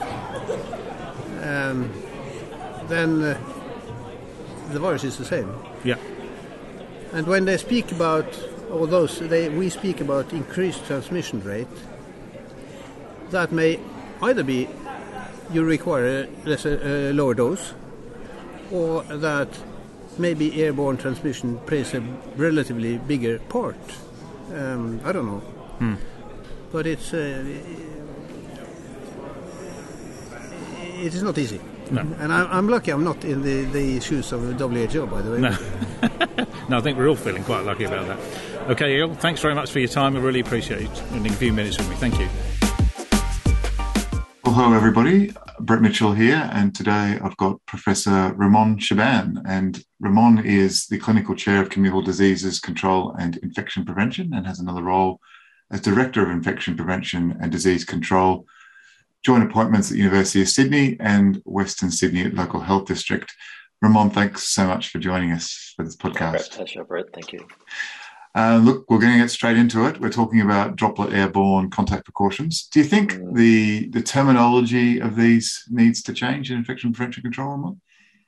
um, 1.42 1.92
then 2.88 3.22
uh, 3.22 3.38
the 4.70 4.78
virus 4.78 5.04
is 5.04 5.18
the 5.18 5.24
same. 5.24 5.52
Yeah. 5.84 5.96
And 7.12 7.26
when 7.26 7.44
they 7.44 7.56
speak 7.56 7.92
about, 7.92 8.26
those, 8.68 9.18
they, 9.20 9.48
we 9.48 9.70
speak 9.70 10.00
about 10.00 10.32
increased 10.32 10.86
transmission 10.86 11.42
rate, 11.42 11.68
that 13.30 13.52
may 13.52 13.78
either 14.22 14.42
be 14.42 14.68
you 15.52 15.64
require 15.64 16.06
a, 16.06 16.48
lesser, 16.48 16.80
a 16.82 17.12
lower 17.12 17.34
dose, 17.34 17.74
or 18.72 19.02
that 19.04 19.48
maybe 20.18 20.62
airborne 20.62 20.96
transmission 20.96 21.58
plays 21.66 21.94
a 21.94 22.00
relatively 22.36 22.98
bigger 22.98 23.38
part. 23.38 23.76
Um, 24.54 25.00
I 25.04 25.12
don't 25.12 25.26
know. 25.26 25.42
But 26.72 26.86
it's 26.86 27.12
uh, 27.14 27.44
it 30.98 31.14
is 31.14 31.22
not 31.22 31.38
easy. 31.38 31.60
No. 31.90 32.00
And 32.00 32.32
I'm, 32.32 32.48
I'm 32.50 32.68
lucky 32.68 32.90
I'm 32.90 33.04
not 33.04 33.24
in 33.24 33.42
the, 33.42 33.64
the 33.66 34.00
shoes 34.00 34.32
of 34.32 34.58
the 34.58 34.68
WHO, 34.68 35.06
by 35.06 35.22
the 35.22 35.30
way. 35.30 35.38
No. 35.38 36.46
no, 36.68 36.78
I 36.78 36.80
think 36.80 36.98
we're 36.98 37.08
all 37.08 37.16
feeling 37.16 37.44
quite 37.44 37.64
lucky 37.64 37.84
about 37.84 38.06
that. 38.08 38.70
Okay, 38.70 39.14
thanks 39.16 39.40
very 39.40 39.54
much 39.54 39.70
for 39.70 39.78
your 39.78 39.88
time. 39.88 40.16
I 40.16 40.20
really 40.20 40.40
appreciate 40.40 40.94
spending 40.96 41.32
a 41.32 41.36
few 41.36 41.52
minutes 41.52 41.78
with 41.78 41.88
me. 41.88 41.96
Thank 41.96 42.18
you. 42.18 42.28
Well, 44.44 44.54
hello 44.54 44.72
everybody. 44.74 45.32
Brett 45.60 45.80
Mitchell 45.80 46.12
here, 46.12 46.50
and 46.52 46.74
today 46.74 47.18
I've 47.22 47.36
got 47.36 47.64
Professor 47.66 48.32
Ramon 48.36 48.78
Shaban. 48.78 49.42
And 49.46 49.82
Ramon 50.00 50.44
is 50.44 50.86
the 50.86 50.98
Clinical 50.98 51.34
Chair 51.34 51.62
of 51.62 51.70
Communicable 51.70 52.02
Diseases 52.02 52.60
Control 52.60 53.14
and 53.18 53.36
Infection 53.38 53.84
Prevention 53.84 54.34
and 54.34 54.46
has 54.46 54.60
another 54.60 54.82
role 54.82 55.20
as 55.70 55.80
Director 55.80 56.22
of 56.22 56.30
Infection 56.30 56.76
Prevention 56.76 57.36
and 57.40 57.50
Disease 57.50 57.84
Control, 57.84 58.46
joint 59.24 59.42
appointments 59.42 59.90
at 59.90 59.96
University 59.96 60.42
of 60.42 60.48
Sydney 60.48 60.96
and 61.00 61.40
Western 61.44 61.90
Sydney 61.90 62.24
Local 62.24 62.60
Health 62.60 62.86
District. 62.86 63.32
Ramon, 63.82 64.10
thanks 64.10 64.44
so 64.48 64.66
much 64.66 64.88
for 64.88 64.98
joining 64.98 65.32
us 65.32 65.72
for 65.76 65.84
this 65.84 65.96
Great 65.96 66.14
podcast. 66.14 66.52
pleasure, 66.52 66.84
Brett. 66.84 67.06
Thank 67.12 67.32
you. 67.32 67.46
Uh, 68.34 68.60
look, 68.62 68.84
we're 68.90 68.98
going 68.98 69.12
to 69.14 69.18
get 69.18 69.30
straight 69.30 69.56
into 69.56 69.86
it. 69.86 69.98
We're 70.00 70.10
talking 70.10 70.40
about 70.42 70.76
droplet 70.76 71.12
airborne 71.14 71.70
contact 71.70 72.04
precautions. 72.04 72.68
Do 72.70 72.80
you 72.80 72.84
think 72.84 73.12
Mm. 73.14 73.34
the 73.34 73.88
the 73.88 74.02
terminology 74.02 75.00
of 75.00 75.16
these 75.16 75.64
needs 75.70 76.02
to 76.02 76.12
change 76.12 76.50
in 76.50 76.58
infection 76.58 76.92
prevention 76.92 77.22
control? 77.22 77.50
Ramon? 77.52 77.80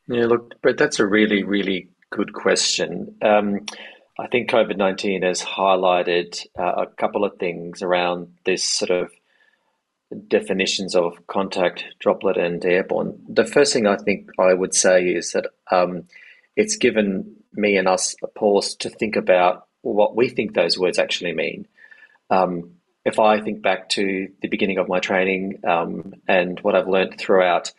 Yeah, 0.06 0.26
look, 0.26 0.60
Brett, 0.62 0.78
that's 0.78 0.98
a 0.98 1.06
really, 1.06 1.42
really 1.44 1.88
good 2.10 2.32
question. 2.32 3.16
Um, 3.20 3.66
I 4.18 4.26
think 4.28 4.50
COVID 4.50 4.76
19 4.78 5.22
has 5.22 5.42
highlighted 5.42 6.46
uh, 6.58 6.84
a 6.84 6.86
couple 6.86 7.24
of 7.24 7.36
things 7.38 7.82
around 7.82 8.28
this 8.46 8.64
sort 8.64 8.90
of 8.90 9.10
definitions 10.28 10.94
of 10.94 11.26
contact, 11.26 11.84
droplet, 11.98 12.36
and 12.36 12.64
airborne. 12.64 13.20
The 13.28 13.44
first 13.44 13.72
thing 13.72 13.86
I 13.86 13.96
think 13.96 14.30
I 14.38 14.54
would 14.54 14.74
say 14.74 15.08
is 15.08 15.32
that 15.32 15.46
um, 15.70 16.04
it's 16.56 16.76
given 16.76 17.36
me 17.52 17.76
and 17.76 17.88
us 17.88 18.16
a 18.22 18.26
pause 18.26 18.74
to 18.76 18.90
think 18.90 19.16
about 19.16 19.66
what 19.82 20.16
we 20.16 20.28
think 20.28 20.54
those 20.54 20.78
words 20.78 20.98
actually 20.98 21.34
mean. 21.34 21.66
Um, 22.30 22.72
if 23.04 23.18
I 23.18 23.40
think 23.40 23.62
back 23.62 23.88
to 23.90 24.28
the 24.42 24.48
beginning 24.48 24.78
of 24.78 24.88
my 24.88 25.00
training 25.00 25.60
um, 25.66 26.14
and 26.26 26.60
what 26.60 26.74
I've 26.74 26.88
learned 26.88 27.18
throughout, 27.18 27.72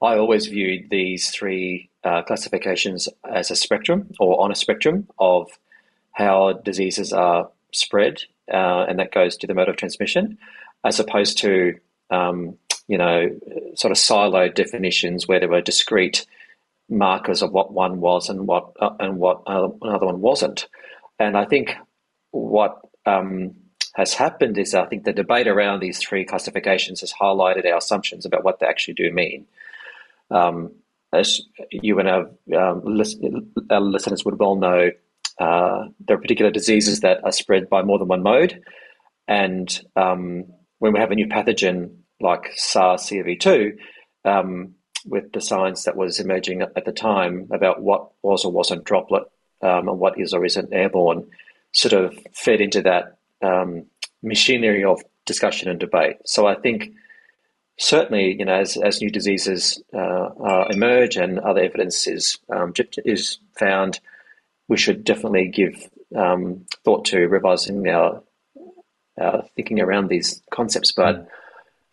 I 0.00 0.16
always 0.16 0.46
viewed 0.46 0.90
these 0.90 1.30
three 1.30 1.90
uh, 2.04 2.22
classifications 2.22 3.08
as 3.28 3.50
a 3.50 3.56
spectrum 3.56 4.12
or 4.20 4.40
on 4.40 4.52
a 4.52 4.54
spectrum 4.54 5.08
of 5.18 5.50
how 6.12 6.52
diseases 6.52 7.12
are 7.12 7.50
spread, 7.72 8.22
uh, 8.52 8.84
and 8.88 8.98
that 8.98 9.12
goes 9.12 9.36
to 9.38 9.46
the 9.46 9.54
mode 9.54 9.68
of 9.68 9.76
transmission, 9.76 10.38
as 10.84 11.00
opposed 11.00 11.38
to 11.38 11.74
um, 12.10 12.56
you 12.86 12.98
know 12.98 13.28
sort 13.74 13.92
of 13.92 13.98
siloed 13.98 14.54
definitions 14.54 15.28
where 15.28 15.40
there 15.40 15.48
were 15.48 15.60
discrete 15.60 16.26
markers 16.88 17.42
of 17.42 17.52
what 17.52 17.72
one 17.72 18.00
was 18.00 18.28
and 18.28 18.46
what 18.46 18.72
uh, 18.80 18.94
and 19.00 19.18
what 19.18 19.42
uh, 19.46 19.68
another 19.82 20.06
one 20.06 20.20
wasn't. 20.20 20.68
And 21.18 21.36
I 21.36 21.44
think 21.44 21.74
what 22.30 22.80
um, 23.06 23.54
has 23.94 24.14
happened 24.14 24.58
is 24.58 24.74
I 24.74 24.86
think 24.86 25.04
the 25.04 25.12
debate 25.12 25.48
around 25.48 25.80
these 25.80 25.98
three 25.98 26.24
classifications 26.24 27.00
has 27.00 27.12
highlighted 27.12 27.66
our 27.66 27.78
assumptions 27.78 28.24
about 28.24 28.44
what 28.44 28.60
they 28.60 28.66
actually 28.66 28.94
do 28.94 29.12
mean. 29.12 29.46
Um, 30.30 30.72
as 31.12 31.40
you 31.70 31.98
and 31.98 32.08
our, 32.08 32.30
um, 32.56 32.82
listen, 32.84 33.50
our 33.70 33.80
listeners 33.80 34.24
would 34.24 34.38
well 34.38 34.56
know, 34.56 34.90
uh, 35.40 35.84
there 36.06 36.16
are 36.16 36.20
particular 36.20 36.50
diseases 36.50 37.00
that 37.00 37.24
are 37.24 37.32
spread 37.32 37.68
by 37.68 37.82
more 37.82 37.98
than 37.98 38.08
one 38.08 38.22
mode. 38.22 38.62
And 39.26 39.80
um, 39.96 40.44
when 40.78 40.92
we 40.92 41.00
have 41.00 41.10
a 41.10 41.14
new 41.14 41.26
pathogen 41.26 41.96
like 42.20 42.52
SARS 42.56 43.08
CoV 43.08 43.38
2, 43.38 43.76
um, 44.24 44.74
with 45.06 45.32
the 45.32 45.40
science 45.40 45.84
that 45.84 45.96
was 45.96 46.20
emerging 46.20 46.62
at 46.62 46.84
the 46.84 46.92
time 46.92 47.48
about 47.52 47.82
what 47.82 48.10
was 48.22 48.44
or 48.44 48.52
wasn't 48.52 48.84
droplet 48.84 49.24
um, 49.62 49.88
and 49.88 49.98
what 49.98 50.18
is 50.18 50.32
or 50.32 50.44
isn't 50.44 50.72
airborne, 50.72 51.28
sort 51.72 51.92
of 51.92 52.18
fed 52.32 52.60
into 52.60 52.82
that 52.82 53.16
um, 53.42 53.86
machinery 54.22 54.84
of 54.84 55.02
discussion 55.24 55.68
and 55.68 55.78
debate. 55.78 56.16
So 56.24 56.46
I 56.46 56.56
think 56.56 56.92
certainly, 57.78 58.36
you 58.38 58.44
know, 58.44 58.54
as, 58.54 58.76
as 58.76 59.00
new 59.00 59.10
diseases 59.10 59.82
uh, 59.94 59.98
uh, 59.98 60.66
emerge 60.70 61.16
and 61.16 61.38
other 61.38 61.62
evidence 61.62 62.06
is 62.06 62.38
um, 62.50 62.72
is 63.04 63.38
found, 63.56 64.00
we 64.68 64.76
should 64.76 65.04
definitely 65.04 65.48
give 65.48 65.88
um, 66.16 66.66
thought 66.84 67.04
to 67.06 67.26
revising 67.28 67.86
our, 67.88 68.22
our 69.20 69.44
thinking 69.56 69.80
around 69.80 70.08
these 70.08 70.42
concepts. 70.50 70.92
But 70.92 71.28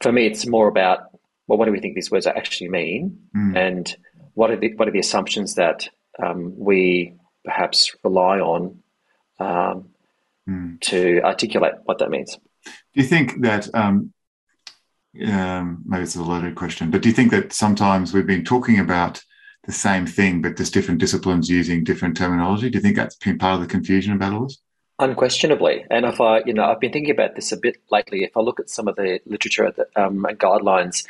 for 0.01 0.11
me, 0.11 0.25
it's 0.27 0.45
more 0.45 0.67
about 0.67 1.09
well, 1.47 1.59
what 1.59 1.65
do 1.65 1.71
we 1.71 1.79
think 1.79 1.93
these 1.95 2.09
words 2.11 2.25
actually 2.27 2.69
mean, 2.69 3.19
Mm. 3.35 3.55
and 3.55 3.97
what 4.33 4.49
are 4.51 4.57
the 4.57 4.73
what 4.75 4.87
are 4.87 4.91
the 4.91 4.99
assumptions 4.99 5.55
that 5.55 5.87
um, 6.17 6.57
we 6.57 7.13
perhaps 7.43 7.95
rely 8.03 8.39
on 8.39 8.79
um, 9.39 9.89
Mm. 10.47 10.79
to 10.81 11.21
articulate 11.23 11.73
what 11.85 11.97
that 11.99 12.09
means. 12.11 12.37
Do 12.65 13.01
you 13.01 13.03
think 13.03 13.41
that 13.41 13.67
um, 13.73 14.13
um, 15.27 15.83
maybe 15.85 16.03
it's 16.03 16.15
a 16.15 16.21
loaded 16.23 16.55
question, 16.55 16.91
but 16.91 17.01
do 17.01 17.09
you 17.09 17.15
think 17.15 17.31
that 17.31 17.53
sometimes 17.53 18.13
we've 18.13 18.27
been 18.27 18.43
talking 18.43 18.79
about 18.79 19.23
the 19.65 19.71
same 19.71 20.05
thing, 20.05 20.41
but 20.41 20.57
just 20.57 20.73
different 20.73 20.99
disciplines 20.99 21.49
using 21.49 21.83
different 21.83 22.15
terminology? 22.17 22.69
Do 22.69 22.77
you 22.77 22.81
think 22.81 22.95
that's 22.95 23.15
been 23.15 23.37
part 23.39 23.55
of 23.55 23.61
the 23.61 23.71
confusion 23.71 24.13
about 24.13 24.33
all 24.33 24.43
this? 24.43 24.61
Unquestionably, 24.97 25.85
and 25.91 26.05
if 26.05 26.21
I, 26.21 26.41
you 26.45 26.53
know, 26.53 26.63
I've 26.63 26.79
been 26.79 26.93
thinking 26.93 27.11
about 27.11 27.35
this 27.35 27.51
a 27.51 27.57
bit 27.57 27.77
lately. 27.91 28.23
If 28.23 28.37
I 28.37 28.39
look 28.39 28.61
at 28.61 28.69
some 28.69 28.87
of 28.87 28.95
the 28.95 29.19
literature 29.25 29.73
um, 29.97 30.23
and 30.23 30.39
guidelines, 30.39 31.05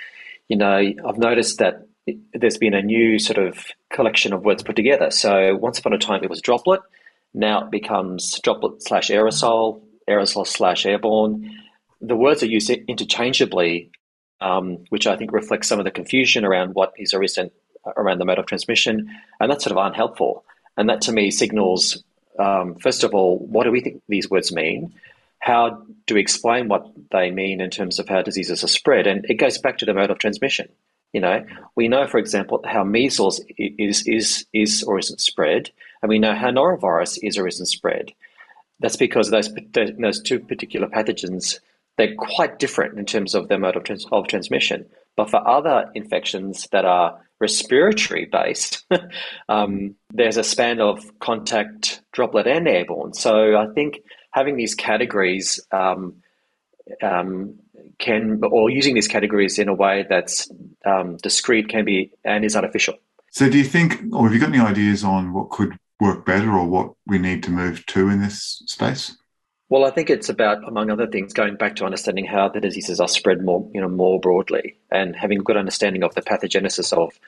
you 0.50 0.58
know, 0.58 0.75
I've 1.08 1.20
noticed 1.20 1.60
that 1.60 1.88
there's 2.34 2.58
been 2.58 2.74
a 2.74 2.82
new 2.82 3.20
sort 3.20 3.38
of 3.38 3.65
collection 3.92 4.34
of 4.34 4.44
words 4.44 4.63
put 4.63 4.75
together. 4.75 5.12
So 5.12 5.56
once 5.56 5.77
upon 5.77 5.94
a 5.94 6.00
time 6.00 6.24
it 6.24 6.32
was 6.32 6.42
droplet, 6.42 6.82
now 7.36 7.65
it 7.65 7.72
becomes 7.72 8.39
droplet 8.39 8.82
slash 8.82 9.10
aerosol, 9.10 9.82
aerosol 10.10 10.48
slash 10.48 10.88
airborne. 10.88 11.51
The 12.01 12.15
words 12.15 12.42
are 12.42 12.48
used 12.48 12.72
interchangeably, 12.72 13.92
um, 14.42 14.86
which 14.89 15.06
I 15.06 15.15
think 15.15 15.32
reflects 15.32 15.68
some 15.68 15.80
of 15.80 15.86
the 15.86 15.92
confusion 15.92 16.44
around 16.44 16.74
what 16.74 16.94
is 16.98 17.13
or 17.13 17.24
isn't 17.24 17.54
around 17.98 18.18
the 18.18 18.25
mode 18.25 18.39
of 18.39 18.48
transmission, 18.48 19.10
and 19.39 19.51
that's 19.51 19.63
sort 19.63 19.77
of 19.77 19.86
unhelpful. 19.86 20.44
And 20.75 20.89
that 20.89 21.01
to 21.01 21.12
me 21.12 21.30
signals, 21.30 22.04
um, 22.39 22.75
first 22.75 23.04
of 23.04 23.13
all, 23.13 23.38
what 23.39 23.63
do 23.63 23.72
we 23.72 23.82
think 23.82 24.01
these 24.08 24.30
words 24.30 24.51
mean? 24.51 24.94
How 25.39 25.84
do 26.08 26.15
we 26.15 26.22
explain 26.22 26.68
what 26.68 26.88
they 27.12 27.32
mean 27.32 27.62
in 27.62 27.70
terms 27.70 28.00
of 28.00 28.08
how 28.10 28.22
diseases 28.22 28.63
are 28.63 28.68
spread? 28.68 29.08
And 29.08 29.25
it 29.30 29.36
goes 29.36 29.58
back 29.58 29.77
to 29.80 29.86
the 29.86 29.94
mode 29.94 30.10
of 30.10 30.18
transmission. 30.18 30.70
You 31.13 31.22
know, 31.22 31.46
we 31.75 31.88
know, 31.88 32.08
for 32.08 32.18
example, 32.18 32.62
how 32.65 32.84
measles 32.84 33.39
is 33.58 34.06
is 34.06 34.46
is 34.54 34.84
or 34.84 35.00
isn't 35.00 35.22
spread, 35.22 35.72
and 36.01 36.10
we 36.10 36.20
know 36.20 36.36
how 36.36 36.50
norovirus 36.50 37.18
is 37.22 37.38
or 37.38 37.48
isn't 37.48 37.68
spread. 37.68 38.12
That's 38.80 38.98
because 38.98 39.30
those 39.30 39.50
those 39.74 40.22
two 40.22 40.39
particular 40.39 40.88
pathogens 40.88 41.60
they're 41.98 42.15
quite 42.15 42.60
different 42.60 43.00
in 43.00 43.06
terms 43.06 43.36
of 43.36 43.48
their 43.48 43.60
mode 43.60 43.75
of, 43.75 43.84
trans- 43.84 44.06
of 44.12 44.27
transmission. 44.27 44.86
But 45.15 45.30
for 45.30 45.48
other 45.48 45.89
infections 45.96 46.68
that 46.72 46.86
are 46.86 47.22
respiratory 47.39 48.25
based, 48.25 48.86
um, 49.50 49.96
there's 50.13 50.38
a 50.38 50.44
span 50.44 50.80
of 50.80 51.04
contact, 51.20 52.01
droplet, 52.12 52.48
and 52.48 52.68
airborne. 52.68 53.13
So 53.13 53.58
I 53.58 53.68
think 53.74 54.00
having 54.32 54.58
these 54.58 54.75
categories 54.75 55.60
um, 55.72 56.15
um, 57.01 57.60
can, 58.00 58.42
or 58.44 58.70
using 58.70 58.96
these 58.96 59.08
categories 59.08 59.60
in 59.60 59.68
a 59.68 59.74
way 59.74 60.06
that's 60.10 60.50
um, 60.86 61.18
discrete 61.18 61.70
can 61.70 61.86
be 61.86 62.12
and 62.24 62.46
is 62.46 62.56
artificial. 62.56 62.96
So, 63.32 63.50
do 63.50 63.58
you 63.58 63.65
think, 63.65 64.01
or 64.13 64.24
have 64.24 64.34
you 64.34 64.39
got 64.39 64.50
any 64.50 64.60
ideas 64.60 65.04
on 65.04 65.34
what 65.34 65.50
could 65.50 65.77
work 66.00 66.25
better 66.25 66.51
or 66.51 66.65
what 66.65 66.94
we 67.06 67.18
need 67.18 67.44
to 67.44 67.51
move 67.51 67.86
to 67.88 68.10
in 68.10 68.22
this 68.22 68.63
space? 68.65 69.18
Well, 69.67 69.86
I 69.86 69.89
think 69.89 70.12
it's 70.12 70.29
about, 70.29 70.67
among 70.67 70.91
other 70.91 71.07
things, 71.07 71.34
going 71.34 71.55
back 71.55 71.75
to 71.77 71.86
understanding 71.86 72.25
how 72.25 72.50
the 72.50 72.62
diseases 72.62 73.00
are 73.00 73.07
spread 73.07 73.43
more, 73.43 73.67
you 73.74 73.81
know, 73.81 73.89
more 73.89 74.19
broadly, 74.19 74.77
and 74.91 75.15
having 75.15 75.39
a 75.39 75.43
good 75.43 75.57
understanding 75.57 76.03
of 76.03 76.13
the 76.13 76.22
pathogenesis 76.22 76.93
of 76.93 77.19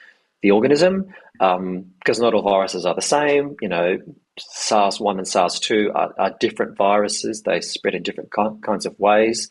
the 0.44 0.52
organism, 0.52 1.14
um, 1.40 1.86
because 1.98 2.20
not 2.20 2.36
all 2.36 2.44
viruses 2.44 2.86
are 2.86 2.94
the 2.94 3.02
same. 3.02 3.56
You 3.60 3.70
know, 3.70 3.98
SARS 4.38 5.00
one 5.00 5.18
and 5.18 5.28
SARS 5.28 5.60
two 5.60 5.92
are, 5.96 6.14
are, 6.20 6.36
different 6.40 6.78
viruses; 6.78 7.42
they 7.42 7.60
spread 7.60 7.96
in 7.96 8.04
different 8.04 8.32
kinds 8.32 8.86
of 8.86 9.00
ways, 9.00 9.50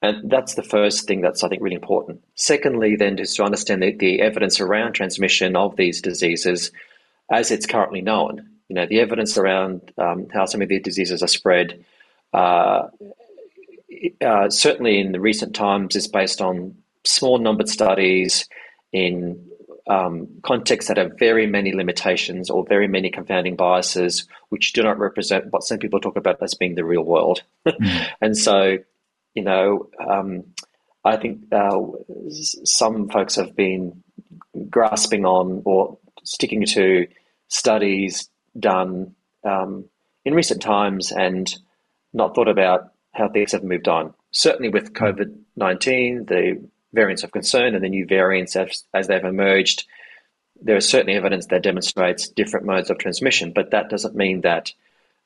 and 0.00 0.30
that's 0.30 0.54
the 0.54 0.62
first 0.62 1.06
thing 1.06 1.20
that's 1.20 1.44
I 1.44 1.50
think 1.50 1.62
really 1.62 1.76
important. 1.76 2.22
Secondly, 2.34 2.96
then 2.96 3.18
is 3.18 3.34
to 3.34 3.44
understand 3.44 3.82
the, 3.82 3.92
the 3.92 4.22
evidence 4.22 4.58
around 4.58 4.94
transmission 4.94 5.54
of 5.54 5.76
these 5.76 6.00
diseases 6.00 6.72
as 7.30 7.50
it's 7.50 7.66
currently 7.66 8.00
known. 8.00 8.48
You 8.68 8.74
know, 8.74 8.86
the 8.86 9.00
evidence 9.00 9.36
around 9.36 9.92
um, 9.98 10.28
how 10.32 10.46
some 10.46 10.62
of 10.62 10.68
these 10.68 10.82
diseases 10.82 11.22
are 11.22 11.28
spread 11.28 11.84
uh, 12.36 12.88
uh, 14.20 14.50
certainly 14.50 15.00
in 15.00 15.12
the 15.12 15.20
recent 15.20 15.54
times 15.54 15.96
is 15.96 16.06
based 16.06 16.40
on 16.40 16.76
small 17.04 17.38
numbered 17.38 17.68
studies 17.68 18.48
in 18.92 19.42
um, 19.88 20.28
contexts 20.42 20.88
that 20.88 20.96
have 20.96 21.18
very 21.18 21.46
many 21.46 21.72
limitations 21.72 22.50
or 22.50 22.66
very 22.66 22.88
many 22.88 23.10
confounding 23.10 23.56
biases, 23.56 24.26
which 24.50 24.72
do 24.72 24.82
not 24.82 24.98
represent 24.98 25.50
what 25.50 25.62
some 25.62 25.78
people 25.78 26.00
talk 26.00 26.16
about 26.16 26.42
as 26.42 26.54
being 26.54 26.74
the 26.74 26.84
real 26.84 27.04
world. 27.04 27.42
mm. 27.66 28.06
And 28.20 28.36
so, 28.36 28.78
you 29.34 29.42
know, 29.42 29.88
um, 30.06 30.44
I 31.04 31.16
think 31.16 31.52
uh, 31.52 31.78
some 32.64 33.08
folks 33.08 33.36
have 33.36 33.54
been 33.54 34.02
grasping 34.68 35.24
on 35.24 35.62
or 35.64 35.98
sticking 36.24 36.66
to 36.66 37.06
studies 37.48 38.28
done 38.58 39.14
um, 39.44 39.84
in 40.24 40.34
recent 40.34 40.60
times 40.60 41.12
and 41.12 41.56
not 42.12 42.34
thought 42.34 42.48
about 42.48 42.92
how 43.12 43.28
things 43.28 43.52
have 43.52 43.64
moved 43.64 43.88
on. 43.88 44.14
Certainly 44.30 44.70
with 44.70 44.92
COVID 44.92 45.38
19, 45.56 46.26
the 46.26 46.68
variants 46.92 47.22
of 47.22 47.32
concern 47.32 47.74
and 47.74 47.82
the 47.82 47.88
new 47.88 48.06
variants 48.06 48.56
as, 48.56 48.84
as 48.92 49.06
they've 49.06 49.24
emerged, 49.24 49.84
there 50.60 50.76
is 50.76 50.88
certainly 50.88 51.14
evidence 51.14 51.46
that 51.46 51.62
demonstrates 51.62 52.28
different 52.28 52.66
modes 52.66 52.90
of 52.90 52.98
transmission, 52.98 53.52
but 53.54 53.70
that 53.70 53.90
doesn't 53.90 54.14
mean 54.14 54.42
that 54.42 54.72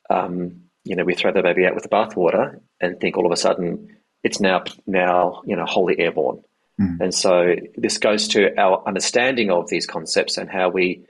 um, 0.08 0.62
you 0.84 0.96
know 0.96 1.04
we 1.04 1.14
throw 1.14 1.32
the 1.32 1.42
baby 1.42 1.66
out 1.66 1.74
with 1.74 1.84
the 1.84 1.88
bathwater 1.88 2.60
and 2.80 2.98
think 2.98 3.16
all 3.16 3.26
of 3.26 3.32
a 3.32 3.36
sudden 3.36 3.96
it's 4.24 4.40
now 4.40 4.64
now 4.86 5.42
you 5.44 5.56
know 5.56 5.66
wholly 5.66 5.98
airborne. 5.98 6.42
Mm. 6.80 7.00
And 7.00 7.14
so 7.14 7.54
this 7.76 7.98
goes 7.98 8.28
to 8.28 8.58
our 8.58 8.82
understanding 8.86 9.50
of 9.50 9.68
these 9.68 9.86
concepts 9.86 10.38
and 10.38 10.50
how 10.50 10.70
we 10.70 11.04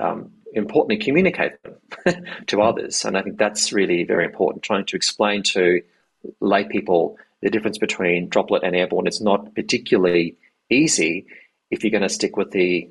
um, 0.00 0.32
importantly 0.52 1.04
communicate 1.04 1.52
them 1.62 2.24
to 2.46 2.62
others. 2.62 3.04
And 3.04 3.16
I 3.16 3.22
think 3.22 3.38
that's 3.38 3.72
really 3.72 4.04
very 4.04 4.24
important, 4.24 4.62
trying 4.62 4.86
to 4.86 4.96
explain 4.96 5.42
to 5.54 5.82
lay 6.40 6.64
people 6.64 7.18
the 7.42 7.50
difference 7.50 7.78
between 7.78 8.28
droplet 8.28 8.62
and 8.64 8.74
airborne. 8.74 9.06
It's 9.06 9.20
not 9.20 9.54
particularly 9.54 10.36
easy 10.70 11.26
if 11.70 11.82
you're 11.84 11.90
going 11.90 12.02
to 12.02 12.08
stick 12.08 12.36
with 12.36 12.50
the 12.50 12.90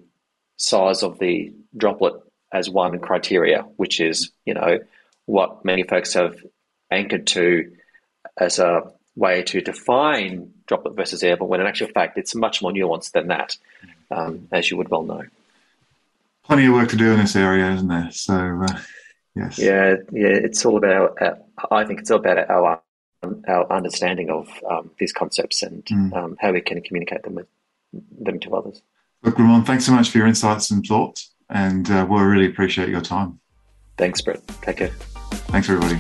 size 0.58 1.04
of 1.04 1.20
the 1.20 1.54
droplet 1.76 2.14
as 2.52 2.70
one 2.70 3.00
criteria, 3.00 3.64
which 3.78 4.00
is, 4.00 4.32
you 4.46 4.54
know, 4.54 4.80
what 5.26 5.66
many 5.66 5.84
folks 5.84 6.14
have 6.14 6.38
anchored 6.92 7.28
to 7.28 7.72
as 8.38 8.60
a 8.60 8.92
way 9.16 9.44
to 9.44 9.62
define 9.62 10.52
droplet 10.68 10.96
versus 10.96 11.24
airborne, 11.24 11.50
when 11.50 11.62
in 11.62 11.68
actual 11.68 11.88
fact 11.88 12.18
it's 12.18 12.36
much 12.36 12.62
more 12.62 12.72
nuanced 12.72 13.12
than 13.12 13.28
that, 13.28 13.58
um, 14.12 14.48
as 14.52 14.70
you 14.70 14.78
would 14.78 14.90
well 14.90 15.04
know 15.04 15.24
plenty 16.46 16.66
of 16.68 16.74
work 16.74 16.90
to 16.90 16.96
do 16.96 17.12
in 17.12 17.20
this 17.20 17.36
area, 17.36 17.72
isn't 17.72 17.88
there? 17.88 18.10
So, 18.12 18.62
uh, 18.64 18.80
yes. 19.36 19.58
Yeah, 19.58 19.96
yeah. 20.12 20.28
It's 20.28 20.66
all 20.66 20.78
about. 20.78 21.22
Uh, 21.22 21.36
I 21.72 21.84
think 21.84 22.00
it's 22.00 22.12
all 22.12 22.20
about 22.20 22.50
our 22.50 22.82
our 23.48 23.72
understanding 23.72 24.30
of 24.30 24.48
um, 24.70 24.92
these 25.00 25.12
concepts 25.12 25.64
and 25.64 25.84
mm. 25.86 26.16
um, 26.16 26.38
how 26.40 26.52
we 26.52 26.62
can 26.62 26.82
communicate 26.82 27.24
them 27.24 27.36
with 27.36 27.48
them 27.94 28.40
to 28.40 28.56
others. 28.56 28.82
Look, 29.24 29.40
Ramon, 29.40 29.66
thanks 29.66 29.86
so 29.86 29.92
much 29.92 30.10
for 30.10 30.20
your 30.20 30.28
insights 30.28 30.70
and 30.70 30.86
thoughts, 30.86 31.34
and 31.50 31.90
uh, 31.90 32.06
we'll 32.08 32.24
really 32.24 32.46
appreciate 32.46 32.90
your 32.90 33.02
time. 33.02 33.40
Thanks, 33.98 34.22
Brett. 34.22 34.46
Take 34.62 34.78
care. 34.78 34.92
Thanks, 35.50 35.70
everybody. 35.70 36.00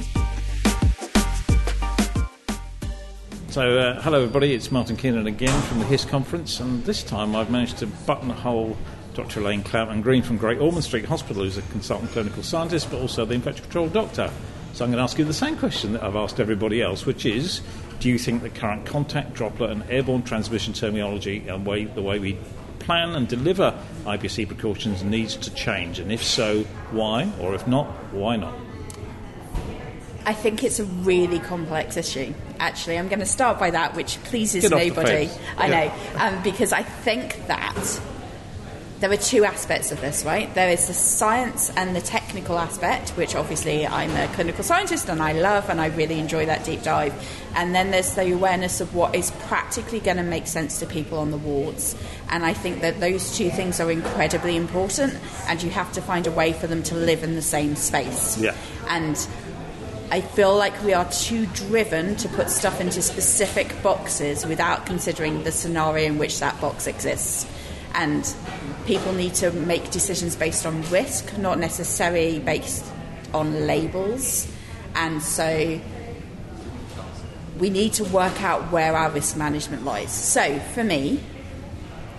So, 3.50 3.78
uh, 3.80 4.02
hello, 4.02 4.22
everybody. 4.22 4.54
It's 4.54 4.70
Martin 4.70 4.98
Kiernan 4.98 5.28
again 5.28 5.60
from 5.64 5.80
the 5.80 5.86
HIS 5.86 6.06
conference, 6.06 6.60
and 6.60 6.84
this 6.84 7.04
time 7.04 7.36
I've 7.36 7.50
managed 7.50 7.78
to 7.78 7.88
buttonhole 7.88 8.78
Dr. 9.16 9.40
Elaine 9.40 9.64
Cloutman 9.64 10.04
Green 10.04 10.22
from 10.22 10.38
Great 10.38 10.60
Ormond 10.60 10.84
Street 10.84 11.06
Hospital, 11.06 11.44
who's 11.44 11.58
a 11.58 11.62
consultant 11.64 12.12
clinical 12.12 12.44
scientist, 12.44 12.92
but 12.92 13.00
also 13.02 13.26
the 13.26 13.34
infection 13.34 13.64
control 13.64 13.88
doctor. 13.88 14.30
So 14.74 14.84
I'm 14.84 14.92
going 14.92 14.98
to 14.98 15.04
ask 15.04 15.18
you 15.18 15.24
the 15.24 15.34
same 15.34 15.58
question 15.58 15.94
that 15.94 16.04
I've 16.04 16.18
asked 16.18 16.40
everybody 16.40 16.82
else, 16.82 17.06
which 17.06 17.26
is 17.26 17.62
do 18.00 18.10
you 18.10 18.20
think 18.20 18.42
the 18.42 18.50
current 18.50 18.86
contact, 18.86 19.34
droplet, 19.34 19.72
and 19.72 19.90
airborne 19.90 20.24
transmission 20.24 20.74
terminology 20.74 21.48
and 21.48 21.66
way, 21.66 21.86
the 21.86 22.02
way 22.02 22.20
we 22.20 22.38
plan 22.80 23.16
and 23.16 23.28
deliver 23.28 23.74
IPC 24.04 24.48
precautions 24.48 25.02
needs 25.02 25.38
to 25.38 25.54
change? 25.54 26.00
And 26.00 26.12
if 26.12 26.22
so, 26.22 26.64
why? 26.92 27.32
Or 27.40 27.56
if 27.56 27.66
not, 27.68 27.88
why 28.14 28.36
not? 28.36 28.54
I 30.26 30.34
think 30.34 30.64
it's 30.64 30.80
a 30.80 30.86
really 30.86 31.40
complex 31.40 31.98
issue. 31.98 32.34
Actually, 32.60 32.98
I'm 32.98 33.08
going 33.08 33.20
to 33.20 33.26
start 33.26 33.60
by 33.60 33.70
that, 33.70 33.96
which 33.96 34.22
pleases 34.24 34.70
nobody. 34.70 35.30
I 35.58 35.68
yeah. 35.68 35.86
know, 36.16 36.20
um, 36.20 36.44
because 36.44 36.74
I 36.74 36.84
think 36.84 37.48
that 37.48 38.02
there 39.00 39.12
are 39.12 39.18
two 39.18 39.44
aspects 39.44 39.92
of 39.92 40.00
this, 40.00 40.24
right? 40.24 40.54
There 40.56 40.70
is 40.70 40.88
the 40.88 40.94
science 40.94 41.70
and 41.76 41.94
the 41.94 42.02
technical 42.02 42.58
aspect, 42.58 43.10
which 43.12 43.36
obviously 43.36 43.86
I'm 43.86 44.12
a 44.12 44.34
clinical 44.34 44.64
scientist 44.64 45.10
and 45.10 45.22
I 45.22 45.34
love 45.34 45.70
and 45.70 45.82
I 45.82 45.88
really 45.88 46.18
enjoy 46.18 46.46
that 46.46 46.64
deep 46.64 46.82
dive. 46.82 47.14
And 47.56 47.76
then 47.76 47.92
there's 47.92 48.16
the 48.16 48.32
awareness 48.32 48.80
of 48.80 48.96
what 48.96 49.14
is 49.14 49.32
practically 49.32 50.00
going 50.00 50.16
to 50.18 50.24
make 50.24 50.48
sense 50.48 50.80
to 50.80 50.86
people 50.86 51.18
on 51.20 51.32
the 51.32 51.38
wards. 51.38 51.96
And 52.30 52.46
I 52.46 52.54
think 52.54 52.82
that 52.82 53.02
those 53.02 53.38
two 53.38 53.50
things 53.50 53.82
are 53.82 53.92
incredibly 53.92 54.56
important 54.56 55.18
and 55.48 55.62
you 55.62 55.72
have 55.72 55.92
to 55.94 56.02
find 56.02 56.26
a 56.26 56.32
way 56.32 56.54
for 56.54 56.68
them 56.68 56.82
to 56.84 56.96
live 56.96 57.22
in 57.22 57.36
the 57.36 57.42
same 57.42 57.76
space. 57.76 58.38
Yeah. 58.38 58.56
And 58.88 59.28
I 60.10 60.22
feel 60.22 60.56
like 60.56 60.82
we 60.84 60.94
are 60.94 61.10
too 61.12 61.48
driven 61.48 62.16
to 62.18 62.30
put 62.30 62.50
stuff 62.50 62.80
into 62.80 63.02
specific 63.02 63.76
boxes 63.84 64.46
without 64.46 64.86
considering 64.86 65.44
the 65.44 65.52
scenario 65.52 66.06
in 66.06 66.18
which 66.18 66.40
that 66.40 66.60
box 66.62 66.88
exists 66.88 67.46
and 67.96 68.36
people 68.86 69.14
need 69.14 69.34
to 69.36 69.52
make 69.52 69.90
decisions 69.90 70.36
based 70.36 70.66
on 70.66 70.82
risk, 70.90 71.38
not 71.38 71.58
necessarily 71.60 72.40
based 72.40 72.86
on 73.34 73.66
labels. 73.66 74.48
And 74.96 75.22
so 75.22 75.80
we 77.58 77.70
need 77.70 77.94
to 77.94 78.04
work 78.06 78.42
out 78.44 78.72
where 78.72 78.96
our 78.96 79.10
risk 79.10 79.38
management 79.38 79.86
lies. 79.86 80.12
So 80.12 80.60
for 80.60 80.84
me, 80.84 81.22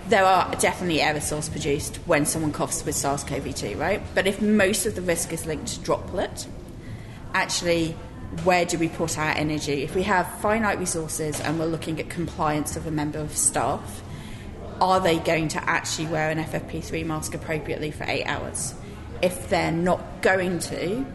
there 0.09 0.25
are 0.25 0.49
definitely 0.55 0.99
aerosols 0.99 1.51
produced 1.51 1.97
when 2.05 2.25
someone 2.25 2.53
coughs 2.53 2.83
with 2.85 2.95
SARS 2.95 3.23
CoV 3.23 3.53
2, 3.53 3.77
right? 3.77 4.01
But 4.15 4.25
if 4.25 4.41
most 4.41 4.85
of 4.85 4.95
the 4.95 5.01
risk 5.01 5.33
is 5.33 5.45
linked 5.45 5.67
to 5.67 5.79
droplet, 5.81 6.47
actually, 7.33 7.91
where 8.43 8.65
do 8.65 8.77
we 8.77 8.89
put 8.89 9.17
our 9.17 9.31
energy? 9.31 9.83
If 9.83 9.95
we 9.95 10.03
have 10.03 10.27
finite 10.39 10.79
resources 10.79 11.39
and 11.39 11.59
we're 11.59 11.65
looking 11.65 11.99
at 11.99 12.09
compliance 12.09 12.75
of 12.75 12.87
a 12.87 12.91
member 12.91 13.19
of 13.19 13.35
staff, 13.35 14.01
are 14.81 14.99
they 14.99 15.19
going 15.19 15.47
to 15.49 15.69
actually 15.69 16.07
wear 16.07 16.29
an 16.29 16.37
FFP3 16.37 17.05
mask 17.05 17.33
appropriately 17.33 17.91
for 17.91 18.05
eight 18.07 18.25
hours? 18.25 18.73
If 19.21 19.49
they're 19.49 19.71
not 19.71 20.21
going 20.21 20.59
to, 20.59 21.05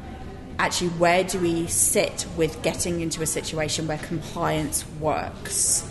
actually, 0.59 0.91
where 0.91 1.25
do 1.25 1.39
we 1.41 1.67
sit 1.67 2.27
with 2.37 2.63
getting 2.63 3.01
into 3.01 3.23
a 3.23 3.27
situation 3.27 3.87
where 3.87 3.99
compliance 3.99 4.85
works? 5.01 5.89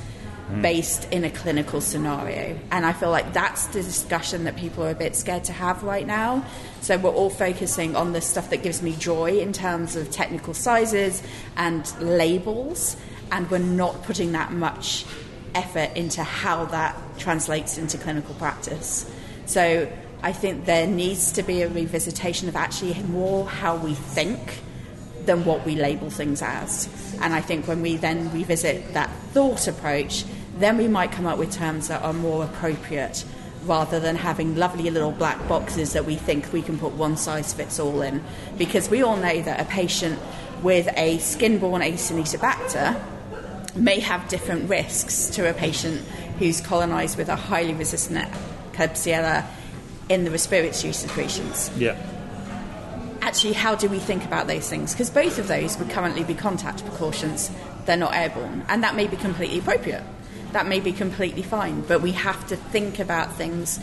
Hmm. 0.47 0.61
Based 0.61 1.07
in 1.11 1.23
a 1.23 1.29
clinical 1.29 1.79
scenario. 1.79 2.59
And 2.71 2.85
I 2.85 2.91
feel 2.91 3.09
like 3.09 3.31
that's 3.31 3.67
the 3.67 3.81
discussion 3.81 4.43
that 4.43 4.57
people 4.57 4.83
are 4.83 4.89
a 4.89 4.95
bit 4.95 5.15
scared 5.15 5.45
to 5.45 5.53
have 5.53 5.83
right 5.83 6.05
now. 6.05 6.45
So 6.81 6.97
we're 6.97 7.11
all 7.11 7.29
focusing 7.29 7.95
on 7.95 8.11
the 8.11 8.21
stuff 8.21 8.49
that 8.49 8.63
gives 8.63 8.81
me 8.81 8.95
joy 8.97 9.39
in 9.39 9.53
terms 9.53 9.95
of 9.95 10.11
technical 10.11 10.53
sizes 10.53 11.23
and 11.55 11.89
labels, 12.01 12.97
and 13.31 13.49
we're 13.49 13.59
not 13.59 14.03
putting 14.03 14.33
that 14.33 14.51
much 14.51 15.05
effort 15.55 15.95
into 15.95 16.23
how 16.23 16.65
that 16.65 16.95
translates 17.21 17.77
into 17.77 17.97
clinical 17.97 18.33
practice. 18.35 19.09
So 19.45 19.91
I 20.23 20.33
think 20.33 20.65
there 20.65 20.87
needs 20.87 21.31
to 21.33 21.43
be 21.43 21.61
a 21.61 21.69
revisitation 21.69 22.47
of 22.47 22.55
actually 22.55 22.93
more 23.03 23.47
how 23.47 23.75
we 23.75 23.93
think 23.93 24.59
than 25.25 25.45
what 25.45 25.65
we 25.65 25.75
label 25.75 26.09
things 26.09 26.41
as. 26.41 26.89
And 27.21 27.33
I 27.33 27.41
think 27.41 27.67
when 27.67 27.81
we 27.81 27.95
then 27.95 28.31
revisit 28.33 28.93
that 28.93 29.09
thought 29.33 29.67
approach, 29.67 30.25
then 30.57 30.77
we 30.77 30.87
might 30.87 31.11
come 31.11 31.25
up 31.25 31.37
with 31.37 31.51
terms 31.51 31.87
that 31.87 32.01
are 32.01 32.13
more 32.13 32.43
appropriate 32.43 33.23
rather 33.65 33.99
than 33.99 34.15
having 34.15 34.55
lovely 34.55 34.89
little 34.89 35.11
black 35.11 35.47
boxes 35.47 35.93
that 35.93 36.05
we 36.05 36.15
think 36.15 36.51
we 36.51 36.63
can 36.63 36.79
put 36.79 36.93
one 36.93 37.15
size 37.15 37.53
fits 37.53 37.79
all 37.79 38.01
in. 38.01 38.23
Because 38.57 38.89
we 38.89 39.03
all 39.03 39.17
know 39.17 39.41
that 39.43 39.61
a 39.61 39.65
patient 39.65 40.19
with 40.63 40.87
a 40.97 41.19
skin 41.19 41.59
borne 41.59 41.81
Acinetobacter 41.81 42.99
may 43.75 43.99
have 43.99 44.27
different 44.27 44.69
risks 44.69 45.27
to 45.29 45.49
a 45.49 45.53
patient 45.53 46.01
who's 46.41 46.59
colonised 46.59 47.19
with 47.19 47.29
a 47.29 47.35
highly 47.35 47.71
resistant 47.71 48.27
Klebsiella 48.73 49.45
in 50.09 50.23
the 50.23 50.31
respiratory 50.31 50.91
secretions. 50.91 51.69
Yeah. 51.77 51.95
Actually, 53.21 53.53
how 53.53 53.75
do 53.75 53.87
we 53.87 53.99
think 53.99 54.25
about 54.25 54.47
those 54.47 54.67
things? 54.67 54.91
Because 54.91 55.11
both 55.11 55.37
of 55.37 55.47
those 55.47 55.77
would 55.77 55.91
currently 55.91 56.23
be 56.23 56.33
contact 56.33 56.83
precautions. 56.83 57.51
They're 57.85 57.95
not 57.95 58.15
airborne, 58.15 58.65
and 58.69 58.83
that 58.83 58.95
may 58.95 59.05
be 59.05 59.17
completely 59.17 59.59
appropriate. 59.59 60.01
That 60.53 60.65
may 60.65 60.79
be 60.79 60.93
completely 60.93 61.43
fine, 61.43 61.81
but 61.81 62.01
we 62.01 62.13
have 62.13 62.47
to 62.47 62.55
think 62.55 62.97
about 62.97 63.35
things 63.35 63.79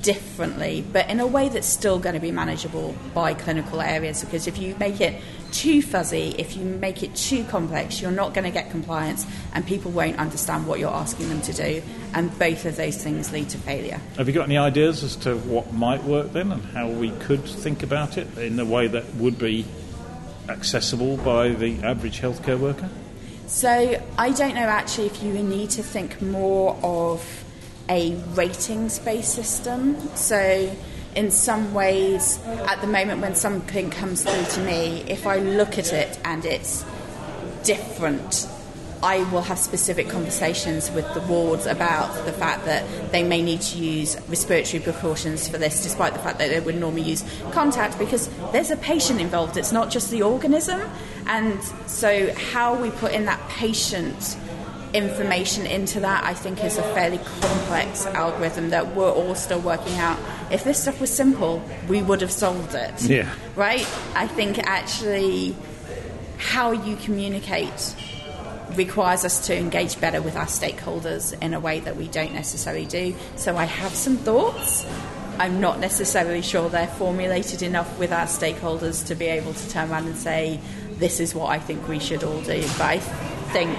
differently, 0.00 0.82
but 0.90 1.10
in 1.10 1.20
a 1.20 1.26
way 1.26 1.50
that's 1.50 1.66
still 1.66 1.98
going 1.98 2.14
to 2.14 2.20
be 2.22 2.32
manageable 2.32 2.96
by 3.12 3.34
clinical 3.34 3.82
areas. 3.82 4.24
Because 4.24 4.46
if 4.46 4.56
you 4.56 4.74
make 4.78 5.02
it 5.02 5.22
too 5.52 5.82
fuzzy, 5.82 6.34
if 6.38 6.56
you 6.56 6.64
make 6.64 7.02
it 7.02 7.14
too 7.14 7.44
complex, 7.44 8.00
you're 8.00 8.10
not 8.10 8.34
going 8.34 8.44
to 8.44 8.50
get 8.50 8.70
compliance 8.70 9.26
and 9.52 9.66
people 9.66 9.90
won't 9.90 10.18
understand 10.18 10.66
what 10.66 10.78
you're 10.78 10.90
asking 10.90 11.28
them 11.28 11.40
to 11.42 11.52
do. 11.52 11.82
And 12.14 12.36
both 12.38 12.64
of 12.64 12.76
those 12.76 13.02
things 13.02 13.32
lead 13.32 13.48
to 13.50 13.58
failure. 13.58 14.00
Have 14.16 14.28
you 14.28 14.34
got 14.34 14.44
any 14.44 14.58
ideas 14.58 15.02
as 15.02 15.16
to 15.16 15.36
what 15.36 15.72
might 15.72 16.02
work 16.04 16.32
then 16.32 16.52
and 16.52 16.64
how 16.66 16.88
we 16.88 17.10
could 17.10 17.44
think 17.44 17.82
about 17.82 18.18
it 18.18 18.38
in 18.38 18.58
a 18.58 18.64
way 18.64 18.86
that 18.86 19.14
would 19.14 19.38
be 19.38 19.64
accessible 20.48 21.16
by 21.18 21.50
the 21.50 21.82
average 21.82 22.20
healthcare 22.20 22.58
worker? 22.58 22.88
So 23.46 24.02
I 24.18 24.30
don't 24.30 24.54
know 24.54 24.60
actually 24.60 25.06
if 25.06 25.22
you 25.22 25.32
need 25.32 25.70
to 25.70 25.82
think 25.82 26.20
more 26.20 26.78
of 26.82 27.44
a 27.88 28.14
ratings 28.34 28.98
based 28.98 29.34
system. 29.34 29.98
So 30.14 30.70
in 31.18 31.32
some 31.32 31.74
ways, 31.74 32.38
at 32.46 32.80
the 32.80 32.86
moment 32.86 33.20
when 33.20 33.34
something 33.34 33.90
comes 33.90 34.22
through 34.22 34.44
to 34.44 34.60
me, 34.60 35.02
if 35.08 35.26
I 35.26 35.38
look 35.38 35.76
at 35.76 35.92
it 35.92 36.16
and 36.24 36.44
it's 36.44 36.84
different, 37.64 38.48
I 39.02 39.24
will 39.32 39.42
have 39.42 39.58
specific 39.58 40.08
conversations 40.08 40.92
with 40.92 41.12
the 41.14 41.20
wards 41.22 41.66
about 41.66 42.24
the 42.24 42.32
fact 42.32 42.66
that 42.66 42.84
they 43.10 43.24
may 43.24 43.42
need 43.42 43.62
to 43.62 43.78
use 43.78 44.16
respiratory 44.28 44.80
precautions 44.80 45.48
for 45.48 45.58
this, 45.58 45.82
despite 45.82 46.12
the 46.12 46.20
fact 46.20 46.38
that 46.38 46.50
they 46.50 46.60
would 46.60 46.76
normally 46.76 47.02
use 47.02 47.24
contact, 47.50 47.98
because 47.98 48.30
there's 48.52 48.70
a 48.70 48.76
patient 48.76 49.20
involved. 49.20 49.56
It's 49.56 49.72
not 49.72 49.90
just 49.90 50.12
the 50.12 50.22
organism. 50.22 50.80
And 51.26 51.60
so, 51.86 52.32
how 52.34 52.80
we 52.80 52.90
put 52.90 53.12
in 53.12 53.24
that 53.24 53.40
patient 53.48 54.36
information 54.94 55.66
into 55.66 56.00
that, 56.00 56.24
I 56.24 56.34
think, 56.34 56.62
is 56.64 56.78
a 56.78 56.82
fairly 56.94 57.18
complex 57.18 58.06
algorithm 58.06 58.70
that 58.70 58.94
we're 58.94 59.10
all 59.10 59.34
still 59.34 59.60
working 59.60 59.96
out. 59.98 60.18
If 60.50 60.64
this 60.64 60.80
stuff 60.80 61.00
was 61.00 61.14
simple, 61.14 61.62
we 61.88 62.02
would 62.02 62.20
have 62.20 62.32
solved 62.32 62.74
it. 62.74 63.02
Yeah. 63.02 63.32
Right? 63.56 63.86
I 64.14 64.26
think 64.26 64.58
actually 64.58 65.54
how 66.38 66.72
you 66.72 66.96
communicate 66.96 67.94
requires 68.74 69.24
us 69.24 69.46
to 69.46 69.56
engage 69.56 70.00
better 70.00 70.22
with 70.22 70.36
our 70.36 70.46
stakeholders 70.46 71.40
in 71.42 71.54
a 71.54 71.60
way 71.60 71.80
that 71.80 71.96
we 71.96 72.06
don't 72.08 72.32
necessarily 72.32 72.86
do. 72.86 73.14
So 73.36 73.56
I 73.56 73.64
have 73.64 73.94
some 73.94 74.16
thoughts. 74.16 74.86
I'm 75.38 75.60
not 75.60 75.78
necessarily 75.78 76.42
sure 76.42 76.68
they're 76.68 76.86
formulated 76.86 77.62
enough 77.62 77.98
with 77.98 78.12
our 78.12 78.26
stakeholders 78.26 79.06
to 79.06 79.14
be 79.14 79.26
able 79.26 79.54
to 79.54 79.70
turn 79.70 79.90
around 79.90 80.06
and 80.06 80.16
say, 80.16 80.60
this 80.92 81.20
is 81.20 81.34
what 81.34 81.50
I 81.50 81.58
think 81.58 81.86
we 81.88 81.98
should 81.98 82.24
all 82.24 82.40
do. 82.42 82.60
But 82.76 82.80
I 82.80 82.98
think 82.98 83.78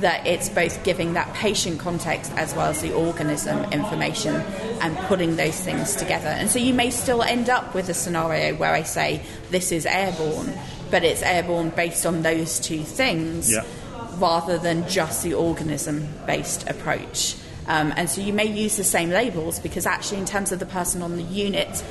that 0.00 0.26
it's 0.26 0.48
both 0.48 0.82
giving 0.84 1.12
that 1.14 1.32
patient 1.34 1.78
context 1.78 2.32
as 2.36 2.54
well 2.54 2.68
as 2.70 2.80
the 2.80 2.92
organism 2.94 3.70
information 3.72 4.34
and 4.80 4.96
putting 5.06 5.36
those 5.36 5.58
things 5.60 5.94
together. 5.96 6.28
And 6.28 6.50
so 6.50 6.58
you 6.58 6.72
may 6.72 6.90
still 6.90 7.22
end 7.22 7.50
up 7.50 7.74
with 7.74 7.88
a 7.88 7.94
scenario 7.94 8.56
where 8.56 8.72
I 8.72 8.82
say 8.84 9.22
this 9.50 9.70
is 9.70 9.84
airborne, 9.84 10.52
but 10.90 11.04
it's 11.04 11.22
airborne 11.22 11.70
based 11.70 12.06
on 12.06 12.22
those 12.22 12.58
two 12.58 12.82
things 12.82 13.52
Yeah. 13.52 13.64
rather 14.18 14.56
than 14.58 14.88
just 14.88 15.22
the 15.22 15.34
organism 15.34 16.08
based 16.26 16.68
approach. 16.70 17.36
Um, 17.68 17.92
and 17.96 18.10
so 18.10 18.20
you 18.20 18.32
may 18.32 18.46
use 18.46 18.76
the 18.76 18.84
same 18.84 19.10
labels 19.10 19.60
because 19.60 19.86
actually, 19.86 20.18
in 20.18 20.24
terms 20.26 20.50
of 20.52 20.58
the 20.58 20.66
person 20.66 21.00
on 21.00 21.16
the 21.16 21.22
unit 21.22 21.82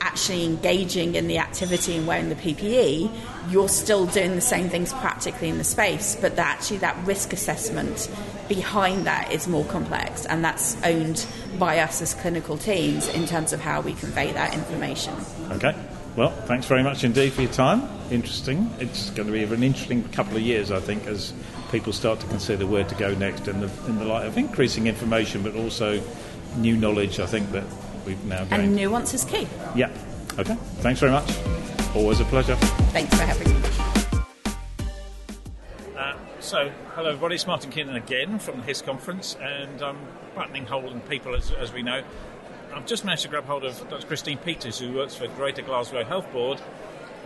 actually 0.00 0.44
engaging 0.44 1.14
in 1.14 1.26
the 1.28 1.38
activity 1.38 1.96
and 1.96 2.06
wearing 2.06 2.28
the 2.28 2.34
PPE, 2.34 3.10
you're 3.50 3.68
still 3.68 4.06
doing 4.06 4.34
the 4.34 4.40
same 4.40 4.68
things 4.68 4.92
practically 4.94 5.48
in 5.48 5.58
the 5.58 5.64
space, 5.64 6.16
but 6.20 6.36
that 6.36 6.56
actually 6.56 6.78
that 6.78 6.96
risk 7.06 7.32
assessment 7.32 8.10
behind 8.48 9.06
that 9.06 9.32
is 9.32 9.46
more 9.46 9.64
complex, 9.66 10.26
and 10.26 10.44
that's 10.44 10.82
owned 10.84 11.26
by 11.58 11.78
us 11.78 12.00
as 12.00 12.14
clinical 12.14 12.56
teams 12.56 13.08
in 13.08 13.26
terms 13.26 13.52
of 13.52 13.60
how 13.60 13.80
we 13.80 13.92
convey 13.94 14.32
that 14.32 14.54
information. 14.54 15.14
Okay. 15.50 15.74
Well, 16.16 16.30
thanks 16.30 16.66
very 16.66 16.82
much 16.82 17.04
indeed 17.04 17.32
for 17.32 17.42
your 17.42 17.52
time. 17.52 17.88
Interesting. 18.10 18.72
It's 18.80 19.10
going 19.10 19.26
to 19.28 19.32
be 19.32 19.44
an 19.44 19.62
interesting 19.62 20.02
couple 20.08 20.36
of 20.36 20.42
years, 20.42 20.72
I 20.72 20.80
think, 20.80 21.06
as 21.06 21.32
people 21.70 21.92
start 21.92 22.18
to 22.20 22.26
consider 22.26 22.66
where 22.66 22.84
to 22.84 22.94
go 22.96 23.14
next 23.14 23.46
in 23.46 23.60
the 23.60 23.70
in 23.86 23.98
the 23.98 24.04
light 24.04 24.26
of 24.26 24.36
increasing 24.36 24.86
information, 24.86 25.42
but 25.42 25.54
also 25.54 26.02
new 26.56 26.76
knowledge. 26.76 27.20
I 27.20 27.26
think 27.26 27.52
that 27.52 27.64
we've 28.08 28.24
now 28.24 28.40
And 28.50 28.62
gained. 28.62 28.76
nuance 28.76 29.14
is 29.14 29.24
key. 29.24 29.46
yeah. 29.76 29.90
Okay. 30.38 30.54
Thanks 30.80 31.00
very 31.00 31.12
much. 31.12 31.30
Always 31.94 32.20
a 32.20 32.24
pleasure. 32.24 32.54
Thanks 32.92 33.14
for 33.14 33.22
having 33.24 33.52
me. 33.52 33.68
Uh, 35.96 36.16
so, 36.40 36.70
hello 36.94 37.08
everybody, 37.08 37.34
it's 37.34 37.46
Martin 37.46 37.70
Kiernan 37.70 37.96
again 37.96 38.38
from 38.38 38.58
the 38.58 38.62
HIS 38.62 38.82
conference, 38.82 39.36
and 39.42 39.82
I'm 39.82 39.98
buttoning 40.34 40.64
hole 40.66 40.88
in 40.90 41.00
people 41.02 41.34
as, 41.34 41.50
as 41.52 41.72
we 41.72 41.82
know. 41.82 42.02
I've 42.74 42.86
just 42.86 43.04
managed 43.04 43.22
to 43.22 43.28
grab 43.28 43.44
hold 43.44 43.64
of 43.64 43.76
Dr. 43.90 44.06
Christine 44.06 44.38
Peters, 44.38 44.78
who 44.78 44.92
works 44.92 45.14
for 45.16 45.26
Greater 45.28 45.62
Glasgow 45.62 46.04
Health 46.04 46.30
Board, 46.32 46.60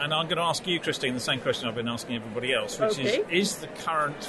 and 0.00 0.14
I'm 0.14 0.26
going 0.26 0.38
to 0.38 0.42
ask 0.44 0.66
you, 0.66 0.80
Christine, 0.80 1.12
the 1.14 1.20
same 1.20 1.40
question 1.40 1.68
I've 1.68 1.74
been 1.74 1.88
asking 1.88 2.16
everybody 2.16 2.54
else, 2.54 2.78
which 2.80 2.92
Okay. 2.98 3.18
is 3.18 3.52
Is 3.52 3.56
the 3.56 3.66
current 3.66 4.22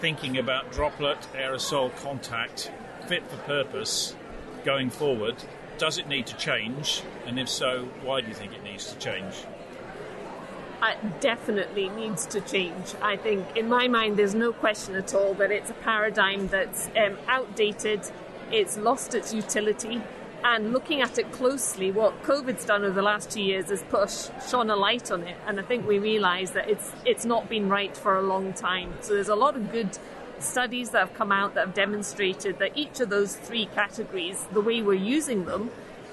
thinking 0.00 0.38
about 0.38 0.72
droplet 0.72 1.18
aerosol 1.34 1.94
contact 2.02 2.70
fit 3.06 3.22
for 3.28 3.36
purpose 3.38 4.16
going 4.64 4.88
forward? 4.88 5.34
Does 5.78 5.98
it 5.98 6.08
need 6.08 6.26
to 6.26 6.36
change? 6.36 7.02
And 7.26 7.38
if 7.38 7.48
so, 7.48 7.88
why 8.02 8.20
do 8.20 8.28
you 8.28 8.34
think 8.34 8.52
it 8.52 8.62
needs 8.62 8.92
to 8.92 8.98
change? 8.98 9.34
it 10.88 11.20
definitely 11.20 11.88
needs 11.90 12.26
to 12.26 12.40
change. 12.40 12.94
I 13.00 13.16
think, 13.16 13.56
in 13.56 13.68
my 13.68 13.88
mind, 13.88 14.18
there's 14.18 14.34
no 14.34 14.52
question 14.52 14.94
at 14.96 15.14
all 15.14 15.34
that 15.34 15.50
it's 15.50 15.70
a 15.70 15.74
paradigm 15.74 16.48
that's 16.48 16.88
um, 16.96 17.16
outdated, 17.28 18.02
it's 18.50 18.76
lost 18.76 19.14
its 19.14 19.32
utility. 19.32 20.02
And 20.42 20.74
looking 20.74 21.00
at 21.00 21.18
it 21.18 21.32
closely, 21.32 21.90
what 21.90 22.22
COVID's 22.22 22.66
done 22.66 22.84
over 22.84 22.92
the 22.92 23.02
last 23.02 23.30
two 23.30 23.40
years 23.40 23.70
is 23.70 23.82
put 23.84 24.30
shone 24.46 24.68
a 24.68 24.76
light 24.76 25.10
on 25.10 25.22
it, 25.22 25.38
and 25.46 25.58
I 25.58 25.62
think 25.62 25.88
we 25.88 25.98
realise 25.98 26.50
that 26.50 26.68
it's 26.68 26.92
it's 27.06 27.24
not 27.24 27.48
been 27.48 27.70
right 27.70 27.96
for 27.96 28.18
a 28.18 28.22
long 28.22 28.52
time. 28.52 28.92
So 29.00 29.14
there's 29.14 29.30
a 29.30 29.34
lot 29.34 29.56
of 29.56 29.72
good 29.72 29.96
studies 30.38 30.90
that 30.90 31.00
have 31.00 31.14
come 31.14 31.32
out 31.32 31.54
that 31.54 31.66
have 31.66 31.74
demonstrated 31.74 32.58
that 32.58 32.76
each 32.76 33.00
of 33.00 33.08
those 33.08 33.36
three 33.36 33.66
categories, 33.66 34.46
the 34.52 34.60
way 34.60 34.82
we're 34.82 34.94
using 34.94 35.44
them, 35.44 35.70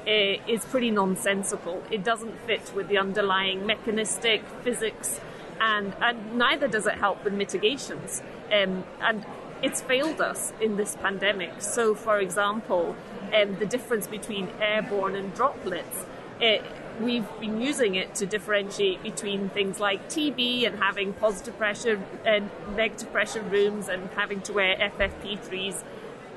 eh, 0.07 0.37
is 0.47 0.65
pretty 0.65 0.91
nonsensical. 0.91 1.83
It 1.91 2.03
doesn't 2.03 2.39
fit 2.41 2.71
with 2.75 2.87
the 2.87 2.97
underlying 2.97 3.65
mechanistic 3.65 4.43
physics, 4.63 5.19
and, 5.59 5.93
and 6.01 6.35
neither 6.35 6.67
does 6.67 6.87
it 6.87 6.95
help 6.95 7.23
with 7.23 7.33
mitigations. 7.33 8.21
Um, 8.51 8.83
and 8.99 9.25
it's 9.61 9.81
failed 9.81 10.21
us 10.21 10.53
in 10.59 10.75
this 10.75 10.95
pandemic. 10.95 11.61
So, 11.61 11.93
for 11.93 12.19
example, 12.19 12.95
um, 13.33 13.55
the 13.59 13.65
difference 13.65 14.07
between 14.07 14.49
airborne 14.59 15.15
and 15.15 15.33
droplets. 15.33 16.05
It, 16.39 16.63
we've 17.03 17.27
been 17.39 17.61
using 17.61 17.95
it 17.95 18.15
to 18.15 18.25
differentiate 18.25 19.03
between 19.03 19.49
things 19.49 19.79
like 19.79 20.09
TB 20.09 20.65
and 20.65 20.79
having 20.79 21.13
positive 21.13 21.57
pressure 21.57 22.01
and 22.25 22.49
negative 22.75 23.11
pressure 23.11 23.41
rooms 23.41 23.87
and 23.87 24.09
having 24.11 24.41
to 24.41 24.53
wear 24.53 24.75
FFP3s 24.75 25.83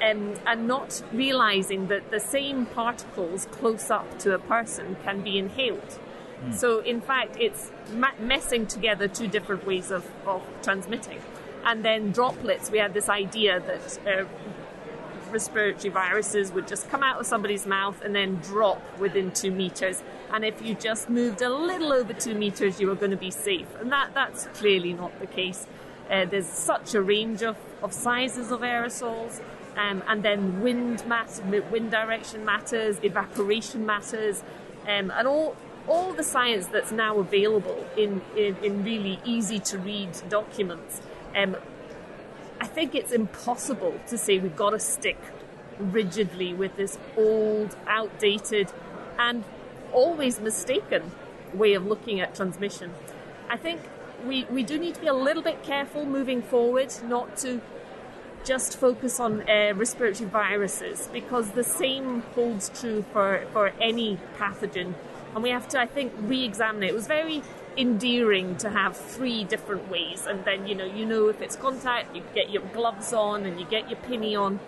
um, 0.03 0.35
and 0.47 0.67
not 0.67 1.03
realizing 1.13 1.89
that 1.89 2.11
the 2.11 2.21
same 2.21 2.67
particles 2.67 3.47
close 3.53 3.91
up 3.91 4.19
to 4.21 4.35
a 4.35 4.39
person 4.39 4.97
can 5.05 5.23
be 5.23 5.39
inhaled. 5.39 5.99
So, 6.53 6.81
in 6.81 7.01
fact, 7.01 7.37
it's 7.41 7.71
ma- 7.93 8.19
messing 8.19 8.67
together 8.67 9.09
two 9.09 9.29
different 9.29 9.67
ways 9.67 9.91
of, 9.91 10.07
of 10.27 10.43
transmitting. 10.63 11.21
And 11.65 11.83
then 11.83 12.13
droplets, 12.13 12.71
we 12.71 12.79
had 12.79 12.93
this 12.93 13.09
idea 13.09 13.61
that 13.61 13.99
uh, 14.07 14.25
respiratory 15.31 15.91
viruses 15.91 16.53
would 16.53 16.69
just 16.69 16.91
come 16.91 17.03
out 17.03 17.19
of 17.19 17.27
somebody's 17.27 17.67
mouth 17.67 18.03
and 18.03 18.15
then 18.15 18.37
drop 18.37 18.83
within 18.99 19.31
two 19.31 19.51
meters. 19.51 20.03
And 20.35 20.45
if 20.45 20.61
you 20.61 20.75
just 20.75 21.09
moved 21.09 21.43
a 21.43 21.49
little 21.49 21.93
over 21.93 22.13
two 22.13 22.35
meters, 22.35 22.81
you 22.81 22.89
were 22.89 22.97
going 22.97 23.13
to 23.13 23.17
be 23.17 23.31
safe. 23.31 23.69
And 23.79 23.93
that, 23.93 24.15
that's 24.15 24.47
clearly 24.49 24.93
not 24.93 25.21
the 25.21 25.29
case. 25.29 25.65
Uh, 26.11 26.25
there's 26.25 26.49
such 26.49 26.93
a 26.95 27.01
range 27.01 27.43
of, 27.45 27.57
of 27.85 27.93
sizes 27.93 28.51
of 28.51 28.63
aerosols. 28.63 29.41
Um, 29.77 30.03
and 30.09 30.25
then 30.25 30.61
wind 30.61 31.07
matters, 31.07 31.41
wind 31.71 31.93
direction 31.93 32.45
matters, 32.45 32.99
evaporation 33.05 33.87
matters, 33.87 34.43
um, 34.83 35.13
and 35.13 35.29
all 35.29 35.57
all 35.87 36.13
the 36.15 36.23
science 36.23 36.67
that's 36.69 36.93
now 36.93 37.19
available 37.19 37.87
in, 37.97 38.23
in, 38.37 38.57
in 38.63 38.83
really 38.85 39.21
easy 39.25 39.59
to 39.59 39.79
read 39.79 40.11
documents, 40.29 41.03
um, 41.37 41.57
I 42.61 42.67
think 42.67 42.95
it's 42.95 43.13
impossible 43.13 44.01
to 44.09 44.17
say 44.17 44.39
we've 44.39 44.57
got 44.57 44.71
to 44.71 44.79
stick 44.79 45.19
rigidly 45.79 46.55
with 46.55 46.77
this 46.77 46.99
old, 47.19 47.77
outdated, 47.87 48.73
and 49.19 49.45
always 49.95 50.41
mistaken 50.41 51.13
way 51.55 51.75
of 51.75 51.87
looking 51.87 52.21
at 52.21 52.35
transmission. 52.35 52.93
I 53.49 53.57
think 53.57 53.81
we, 54.27 54.45
we 54.45 54.63
do 54.63 54.79
need 54.79 54.95
to 54.97 55.01
be 55.01 55.07
a 55.07 55.15
little 55.15 55.43
bit 55.43 55.63
careful 55.63 56.05
moving 56.05 56.43
forward, 56.43 56.93
not 57.05 57.37
to 57.39 57.61
just 58.45 58.77
focus 58.79 59.19
on 59.21 59.49
uh, 59.49 59.73
respiratory 59.75 60.29
viruses, 60.29 61.09
because 61.13 61.53
the 61.53 61.65
same 61.65 62.23
holds 62.35 62.69
true 62.81 63.05
for, 63.13 63.47
for 63.53 63.73
any 63.81 64.19
pathogen. 64.39 64.95
And 65.35 65.43
we 65.43 65.51
have 65.51 65.67
to, 65.69 65.81
I 65.81 65.87
think, 65.87 66.13
re 66.21 66.45
examine 66.45 66.83
it. 66.83 66.91
It 66.91 66.95
was 66.95 67.07
very 67.07 67.43
endearing 67.77 68.57
to 68.59 68.71
have 68.71 68.97
three 68.97 69.45
different 69.45 69.91
ways, 69.91 70.27
and 70.29 70.45
then 70.45 70.67
you 70.67 70.75
know, 70.75 70.85
you 70.85 71.05
know 71.05 71.29
if 71.29 71.41
it's 71.41 71.57
contact, 71.57 72.15
you 72.15 72.23
get 72.35 72.51
your 72.51 72.63
gloves 72.73 73.13
on 73.13 73.45
and 73.45 73.59
you 73.59 73.67
get 73.67 73.91
your 73.91 73.99
pinny 74.01 74.37
on 74.37 74.61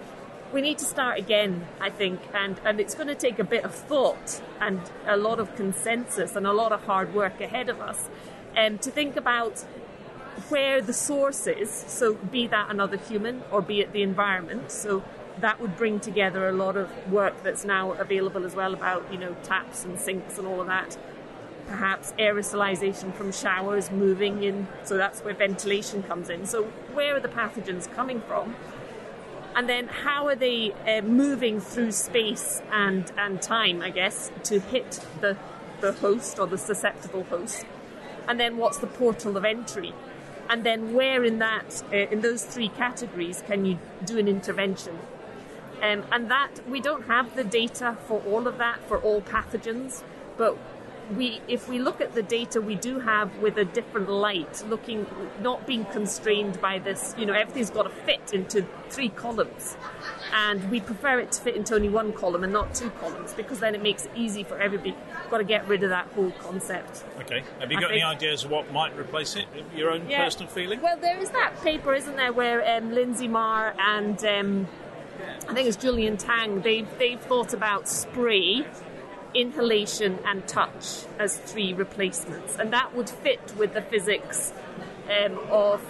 we 0.52 0.60
need 0.60 0.78
to 0.78 0.84
start 0.84 1.18
again, 1.18 1.66
I 1.80 1.90
think, 1.90 2.20
and, 2.34 2.60
and 2.64 2.80
it's 2.80 2.94
going 2.94 3.08
to 3.08 3.14
take 3.14 3.38
a 3.38 3.44
bit 3.44 3.64
of 3.64 3.74
thought 3.74 4.40
and 4.60 4.80
a 5.06 5.16
lot 5.16 5.40
of 5.40 5.54
consensus 5.56 6.36
and 6.36 6.46
a 6.46 6.52
lot 6.52 6.72
of 6.72 6.84
hard 6.84 7.14
work 7.14 7.40
ahead 7.40 7.68
of 7.68 7.80
us 7.80 8.08
um, 8.56 8.78
to 8.78 8.90
think 8.90 9.16
about 9.16 9.60
where 10.48 10.80
the 10.80 10.92
source 10.92 11.46
is. 11.46 11.70
So, 11.70 12.14
be 12.14 12.46
that 12.48 12.70
another 12.70 12.96
human 12.96 13.42
or 13.50 13.60
be 13.60 13.80
it 13.80 13.92
the 13.92 14.02
environment. 14.02 14.70
So, 14.70 15.02
that 15.40 15.60
would 15.60 15.76
bring 15.76 16.00
together 16.00 16.48
a 16.48 16.52
lot 16.52 16.76
of 16.76 16.90
work 17.12 17.42
that's 17.42 17.64
now 17.64 17.92
available 17.92 18.46
as 18.46 18.54
well 18.54 18.72
about, 18.72 19.12
you 19.12 19.18
know, 19.18 19.36
taps 19.42 19.84
and 19.84 19.98
sinks 19.98 20.38
and 20.38 20.46
all 20.46 20.60
of 20.60 20.66
that. 20.66 20.96
Perhaps 21.66 22.14
aerosolization 22.18 23.12
from 23.12 23.32
showers 23.32 23.90
moving 23.90 24.42
in, 24.42 24.68
so 24.84 24.96
that's 24.96 25.20
where 25.20 25.34
ventilation 25.34 26.02
comes 26.02 26.30
in. 26.30 26.46
So, 26.46 26.64
where 26.94 27.16
are 27.16 27.20
the 27.20 27.28
pathogens 27.28 27.92
coming 27.92 28.20
from? 28.22 28.54
And 29.56 29.70
then 29.70 29.88
how 29.88 30.28
are 30.28 30.36
they 30.36 30.72
uh, 30.86 31.00
moving 31.00 31.60
through 31.60 31.92
space 31.92 32.60
and, 32.70 33.10
and 33.16 33.40
time, 33.40 33.80
I 33.80 33.88
guess, 33.88 34.30
to 34.44 34.60
hit 34.60 35.00
the, 35.22 35.38
the 35.80 35.92
host 35.92 36.38
or 36.38 36.46
the 36.46 36.58
susceptible 36.58 37.24
host? 37.24 37.64
And 38.28 38.38
then 38.38 38.58
what's 38.58 38.76
the 38.76 38.86
portal 38.86 39.34
of 39.34 39.46
entry? 39.46 39.94
And 40.50 40.62
then 40.62 40.92
where 40.92 41.24
in 41.24 41.38
that, 41.38 41.82
uh, 41.90 41.96
in 41.96 42.20
those 42.20 42.44
three 42.44 42.68
categories, 42.68 43.42
can 43.46 43.64
you 43.64 43.78
do 44.04 44.18
an 44.18 44.28
intervention? 44.28 44.98
Um, 45.82 46.04
and 46.12 46.30
that 46.30 46.60
we 46.68 46.80
don't 46.80 47.06
have 47.06 47.34
the 47.34 47.44
data 47.44 47.96
for 48.06 48.20
all 48.26 48.46
of 48.46 48.58
that 48.58 48.86
for 48.86 48.98
all 48.98 49.22
pathogens, 49.22 50.02
but 50.36 50.58
we, 51.14 51.40
if 51.46 51.68
we 51.68 51.78
look 51.78 52.00
at 52.00 52.14
the 52.14 52.22
data 52.22 52.60
we 52.60 52.74
do 52.74 52.98
have 53.00 53.36
with 53.38 53.56
a 53.58 53.64
different 53.64 54.08
light, 54.08 54.64
looking, 54.68 55.06
not 55.40 55.66
being 55.66 55.84
constrained 55.86 56.60
by 56.60 56.78
this, 56.78 57.14
you 57.16 57.26
know, 57.26 57.32
everything's 57.32 57.70
got 57.70 57.84
to 57.84 57.90
fit 57.90 58.32
into 58.32 58.66
three 58.88 59.08
columns. 59.08 59.76
And 60.34 60.70
we 60.70 60.80
prefer 60.80 61.20
it 61.20 61.32
to 61.32 61.40
fit 61.40 61.54
into 61.54 61.74
only 61.74 61.88
one 61.88 62.12
column 62.12 62.42
and 62.42 62.52
not 62.52 62.74
two 62.74 62.90
columns 62.90 63.32
because 63.32 63.60
then 63.60 63.74
it 63.74 63.82
makes 63.82 64.06
it 64.06 64.10
easy 64.16 64.42
for 64.42 64.58
everybody. 64.58 64.92
We've 64.92 65.30
Got 65.30 65.38
to 65.38 65.44
get 65.44 65.66
rid 65.68 65.82
of 65.82 65.90
that 65.90 66.06
whole 66.08 66.32
concept. 66.32 67.04
Okay. 67.20 67.42
Have 67.60 67.70
you 67.70 67.80
got 67.80 67.92
any 67.92 68.02
ideas 68.02 68.44
of 68.44 68.50
what 68.50 68.72
might 68.72 68.96
replace 68.98 69.36
it? 69.36 69.46
Your 69.74 69.90
own 69.90 70.08
yeah. 70.08 70.24
personal 70.24 70.48
feeling? 70.48 70.80
Well, 70.80 70.96
there 70.96 71.18
is 71.18 71.30
that 71.30 71.60
paper, 71.62 71.94
isn't 71.94 72.16
there, 72.16 72.32
where 72.32 72.76
um, 72.76 72.92
Lindsay 72.92 73.28
Marr 73.28 73.74
and 73.78 74.22
um, 74.24 74.68
I 75.48 75.54
think 75.54 75.68
it's 75.68 75.76
Julian 75.76 76.16
Tang, 76.16 76.60
they've, 76.60 76.88
they've 76.98 77.20
thought 77.20 77.54
about 77.54 77.88
spray 77.88 78.66
inhalation 79.36 80.18
and 80.24 80.46
touch 80.48 81.04
as 81.18 81.36
three 81.36 81.72
replacements, 81.72 82.56
and 82.56 82.72
that 82.72 82.94
would 82.94 83.08
fit 83.08 83.54
with 83.56 83.74
the 83.74 83.82
physics 83.82 84.52
um, 85.08 85.38
of 85.50 85.84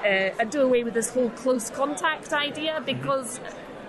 uh, 0.00 0.06
and 0.38 0.50
do 0.50 0.60
away 0.60 0.84
with 0.84 0.94
this 0.94 1.10
whole 1.10 1.30
close 1.30 1.70
contact 1.70 2.32
idea 2.32 2.82
because. 2.84 3.40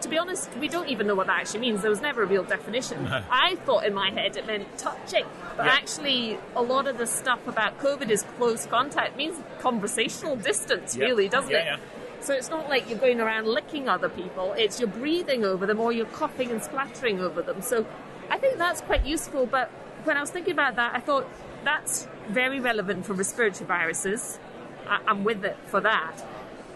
To 0.02 0.10
be 0.10 0.20
honest, 0.20 0.56
we 0.58 0.68
don't 0.68 0.90
even 0.90 1.08
know 1.08 1.16
what 1.16 1.26
that 1.28 1.40
actually 1.40 1.62
means. 1.62 1.82
There 1.82 1.90
was 1.90 2.02
never 2.02 2.22
a 2.22 2.28
real 2.28 2.44
definition. 2.44 3.06
No. 3.06 3.24
I 3.32 3.56
thought 3.66 3.86
in 3.86 3.94
my 3.96 4.12
head 4.12 4.38
it 4.38 4.46
meant 4.46 4.78
touching, 4.78 5.26
but 5.58 5.66
yeah. 5.66 5.72
actually, 5.72 6.38
a 6.56 6.62
lot 6.62 6.86
of 6.86 7.00
the 7.00 7.08
stuff 7.08 7.48
about 7.48 7.80
COVID 7.80 8.10
is 8.12 8.24
close 8.38 8.68
contact. 8.68 9.14
It 9.14 9.18
means 9.18 9.40
conversational 9.62 10.36
distance, 10.36 10.96
yeah. 10.96 11.06
really, 11.06 11.28
doesn't 11.28 11.50
yeah, 11.50 11.76
it? 11.76 11.80
So 12.20 12.34
it's 12.34 12.50
not 12.50 12.70
like 12.70 12.88
you're 12.90 13.00
going 13.00 13.20
around 13.20 13.48
licking 13.48 13.90
other 13.90 14.10
people, 14.10 14.54
it's 14.54 14.80
you're 14.80 14.90
breathing 14.90 15.44
over 15.44 15.66
them 15.66 15.80
or 15.80 15.92
you're 15.92 16.06
coughing 16.08 16.52
and 16.52 16.62
splattering 16.62 17.20
over 17.20 17.42
them. 17.42 17.62
So 17.64 17.86
I 18.30 18.38
think 18.38 18.58
that's 18.58 18.82
quite 18.82 19.06
useful, 19.06 19.46
but 19.46 19.70
when 20.04 20.18
I 20.18 20.22
was 20.22 20.32
thinking 20.32 20.54
about 20.54 20.76
that, 20.76 20.96
I 20.96 21.00
thought 21.00 21.28
that's 21.64 22.08
very 22.30 22.60
relevant 22.60 23.06
for 23.06 23.14
respiratory 23.14 23.66
viruses. 23.66 24.40
I- 24.88 25.02
am 25.08 25.24
with 25.24 25.44
it 25.44 25.58
for 25.68 25.82
that. 25.82 26.24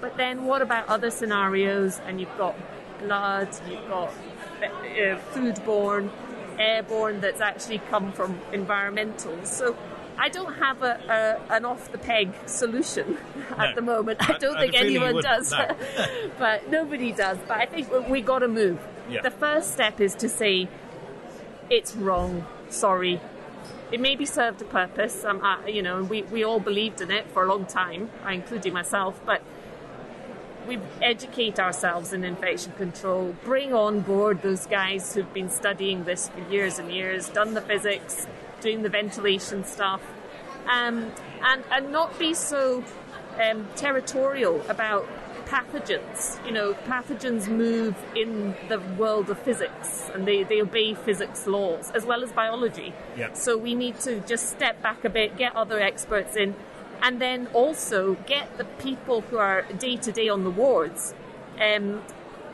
But 0.02 0.18
then 0.18 0.46
what 0.46 0.62
about 0.62 0.88
other 0.88 1.12
scenarios? 1.12 2.00
And 2.06 2.20
you've 2.20 2.38
got 2.38 2.56
blood, 3.00 3.50
you've 3.70 3.88
got 3.88 4.10
uh, 4.64 5.20
foodborne, 5.34 6.10
airborne 6.58 7.22
that's 7.22 7.42
actually 7.42 7.80
come 7.80 8.12
from 8.12 8.40
environmental. 8.52 9.38
So 9.44 9.76
I 10.18 10.30
don't 10.30 10.54
have 10.56 10.84
a, 10.84 11.40
a 11.50 11.56
an 11.56 11.66
off 11.66 11.92
the 11.92 11.98
peg 11.98 12.34
solution 12.46 13.18
no. 13.52 13.58
at 13.58 13.76
the 13.76 13.82
moment. 13.82 14.30
I 14.30 14.38
don't 14.38 14.58
I, 14.58 14.62
think 14.62 14.76
anyone 14.76 15.22
does, 15.22 15.52
no. 15.52 15.76
but 16.40 16.70
nobody 16.70 17.12
does. 17.12 17.38
But 17.48 17.58
I 17.58 17.66
think 17.66 17.90
we 18.10 18.22
got 18.22 18.40
to 18.40 18.48
move. 18.48 18.80
Yeah. 19.10 19.22
The 19.22 19.32
first 19.32 19.72
step 19.72 20.00
is 20.02 20.16
to 20.16 20.30
say 20.30 20.68
it's 21.70 21.96
wrong. 21.96 22.46
Sorry. 22.70 23.22
It 23.92 24.00
maybe 24.00 24.26
served 24.26 24.62
a 24.62 24.66
purpose. 24.66 25.26
Um, 25.26 25.42
uh, 25.42 25.66
you 25.66 25.82
know, 25.82 26.04
we, 26.04 26.22
we 26.24 26.44
all 26.44 26.60
believed 26.60 27.02
in 27.02 27.12
it 27.12 27.30
for 27.32 27.44
a 27.44 27.48
long 27.48 27.66
time, 27.66 28.10
including 28.28 28.74
myself, 28.74 29.20
but 29.26 29.42
we 30.68 30.78
educate 31.02 31.60
ourselves 31.60 32.14
in 32.14 32.24
infection 32.24 32.72
control, 32.74 33.36
bring 33.44 33.74
on 33.74 34.02
board 34.02 34.42
those 34.44 34.68
guys 34.68 35.16
who've 35.16 35.34
been 35.34 35.50
studying 35.50 36.04
this 36.04 36.30
for 36.30 36.40
years 36.52 36.78
and 36.78 36.92
years, 36.92 37.28
done 37.30 37.56
the 37.56 37.62
physics, 37.62 38.28
doing 38.62 38.84
the 38.84 38.90
ventilation 38.90 39.64
stuff, 39.64 40.02
um, 40.68 41.12
and, 41.42 41.64
and 41.72 41.92
not 41.92 42.18
be 42.20 42.36
so 42.36 42.84
um, 43.42 43.68
territorial 43.76 44.62
about 44.70 45.08
pathogens. 45.50 46.44
You 46.46 46.52
know, 46.52 46.74
pathogens 46.74 47.48
move 47.48 47.96
in 48.16 48.56
the 48.68 48.80
world 48.98 49.30
of 49.30 49.40
physics 49.40 50.10
and 50.14 50.28
they, 50.28 50.44
they 50.44 50.62
obey 50.62 50.94
physics 50.94 51.48
laws 51.48 51.92
as 51.92 52.06
well 52.06 52.24
as 52.24 52.32
biology. 52.32 52.94
Yeah. 53.18 53.34
So 53.34 53.58
we 53.58 53.76
need 53.76 54.00
to 54.02 54.20
just 54.22 54.50
step 54.50 54.82
back 54.82 55.04
a 55.04 55.10
bit, 55.10 55.38
get 55.38 55.56
other 55.56 55.80
experts 55.80 56.36
in, 56.36 56.56
and 57.02 57.20
then 57.20 57.48
also 57.54 58.16
get 58.28 58.58
the 58.58 58.66
people 58.66 59.22
who 59.22 59.38
are 59.38 59.64
day 59.78 59.98
to 59.98 60.12
day 60.12 60.30
on 60.30 60.44
the 60.44 60.52
wards 60.52 61.14
um, 61.60 62.02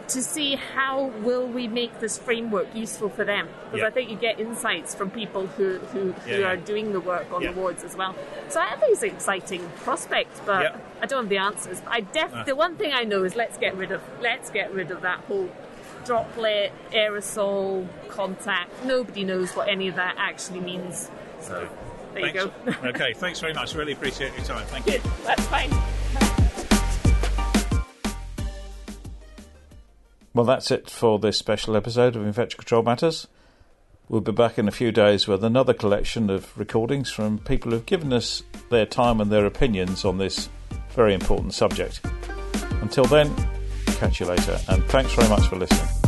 to 0.10 0.22
see 0.22 0.56
how 0.56 1.06
will 1.24 1.48
we 1.48 1.68
make 1.68 2.00
this 2.00 2.18
framework 2.18 2.68
useful 2.76 3.10
for 3.10 3.26
them 3.26 3.48
because 3.72 3.86
I 3.86 3.90
think 3.90 4.10
you 4.10 4.16
get 4.16 4.40
insights 4.40 4.94
from 4.94 5.10
people 5.10 5.48
who 5.48 5.80
who, 5.80 6.12
who 6.12 6.40
yeah, 6.42 6.48
are 6.48 6.58
doing 6.58 6.94
the 6.94 7.00
work 7.00 7.32
on 7.32 7.44
the 7.44 7.52
wards 7.52 7.84
as 7.84 7.96
well. 7.96 8.16
So 8.50 8.60
I 8.60 8.76
think 8.76 8.94
it's 8.94 9.04
an 9.04 9.10
exciting 9.10 9.70
prospect, 9.78 10.46
but 10.46 10.80
I 11.02 11.06
don't 11.06 11.24
have 11.24 11.30
the 11.30 11.38
answers. 11.38 11.82
I 11.88 12.02
def 12.02 12.34
uh. 12.34 12.44
the 12.44 12.56
one 12.56 12.76
thing 12.76 12.94
I 12.94 13.04
know 13.04 13.24
is 13.24 13.36
let's 13.36 13.58
get 13.58 13.76
rid 13.76 13.92
of 13.92 14.02
let's 14.22 14.50
get 14.50 14.74
rid 14.74 14.92
of 14.92 15.02
that 15.02 15.20
whole 15.22 15.50
droplet 16.06 16.72
aerosol 16.92 17.88
contact. 18.08 18.72
Nobody 18.86 19.24
knows 19.24 19.56
what 19.56 19.68
any 19.68 19.88
of 19.88 19.96
that 19.96 20.16
actually 20.18 20.62
means. 20.62 21.10
So 21.42 21.68
there 22.14 22.32
thanks. 22.32 22.44
you 22.66 22.74
go. 22.74 22.88
okay, 22.90 23.14
thanks 23.14 23.40
very 23.40 23.54
much. 23.54 23.74
Really 23.76 23.94
appreciate 23.94 24.34
your 24.36 24.46
time. 24.46 24.66
Thank 24.68 24.88
you. 24.88 25.00
That's 25.26 25.46
fine. 25.48 25.72
Well, 30.36 30.44
that's 30.44 30.70
it 30.70 30.90
for 30.90 31.18
this 31.18 31.38
special 31.38 31.78
episode 31.78 32.18
of 32.18 32.28
Infection 32.28 32.58
Control 32.58 32.84
Matters. 32.84 33.28
We'll 34.10 34.20
be 34.20 34.34
back 34.34 34.60
in 34.60 34.68
a 34.68 34.72
few 34.72 34.92
days 34.92 35.30
with 35.30 35.46
another 35.46 35.74
collection 35.74 36.30
of 36.30 36.56
recordings 36.60 37.10
from 37.10 37.40
people 37.40 37.72
who've 37.72 37.86
given 37.86 38.12
us 38.12 38.44
their 38.70 38.86
time 38.86 39.22
and 39.22 39.32
their 39.32 39.46
opinions 39.46 40.04
on 40.04 40.18
this 40.18 40.50
very 40.90 41.14
important 41.14 41.54
subject. 41.54 42.02
Until 42.82 43.06
then, 43.06 43.34
catch 43.86 44.20
you 44.20 44.26
later, 44.26 44.60
and 44.68 44.84
thanks 44.88 45.14
very 45.14 45.30
much 45.30 45.48
for 45.48 45.56
listening. 45.56 46.05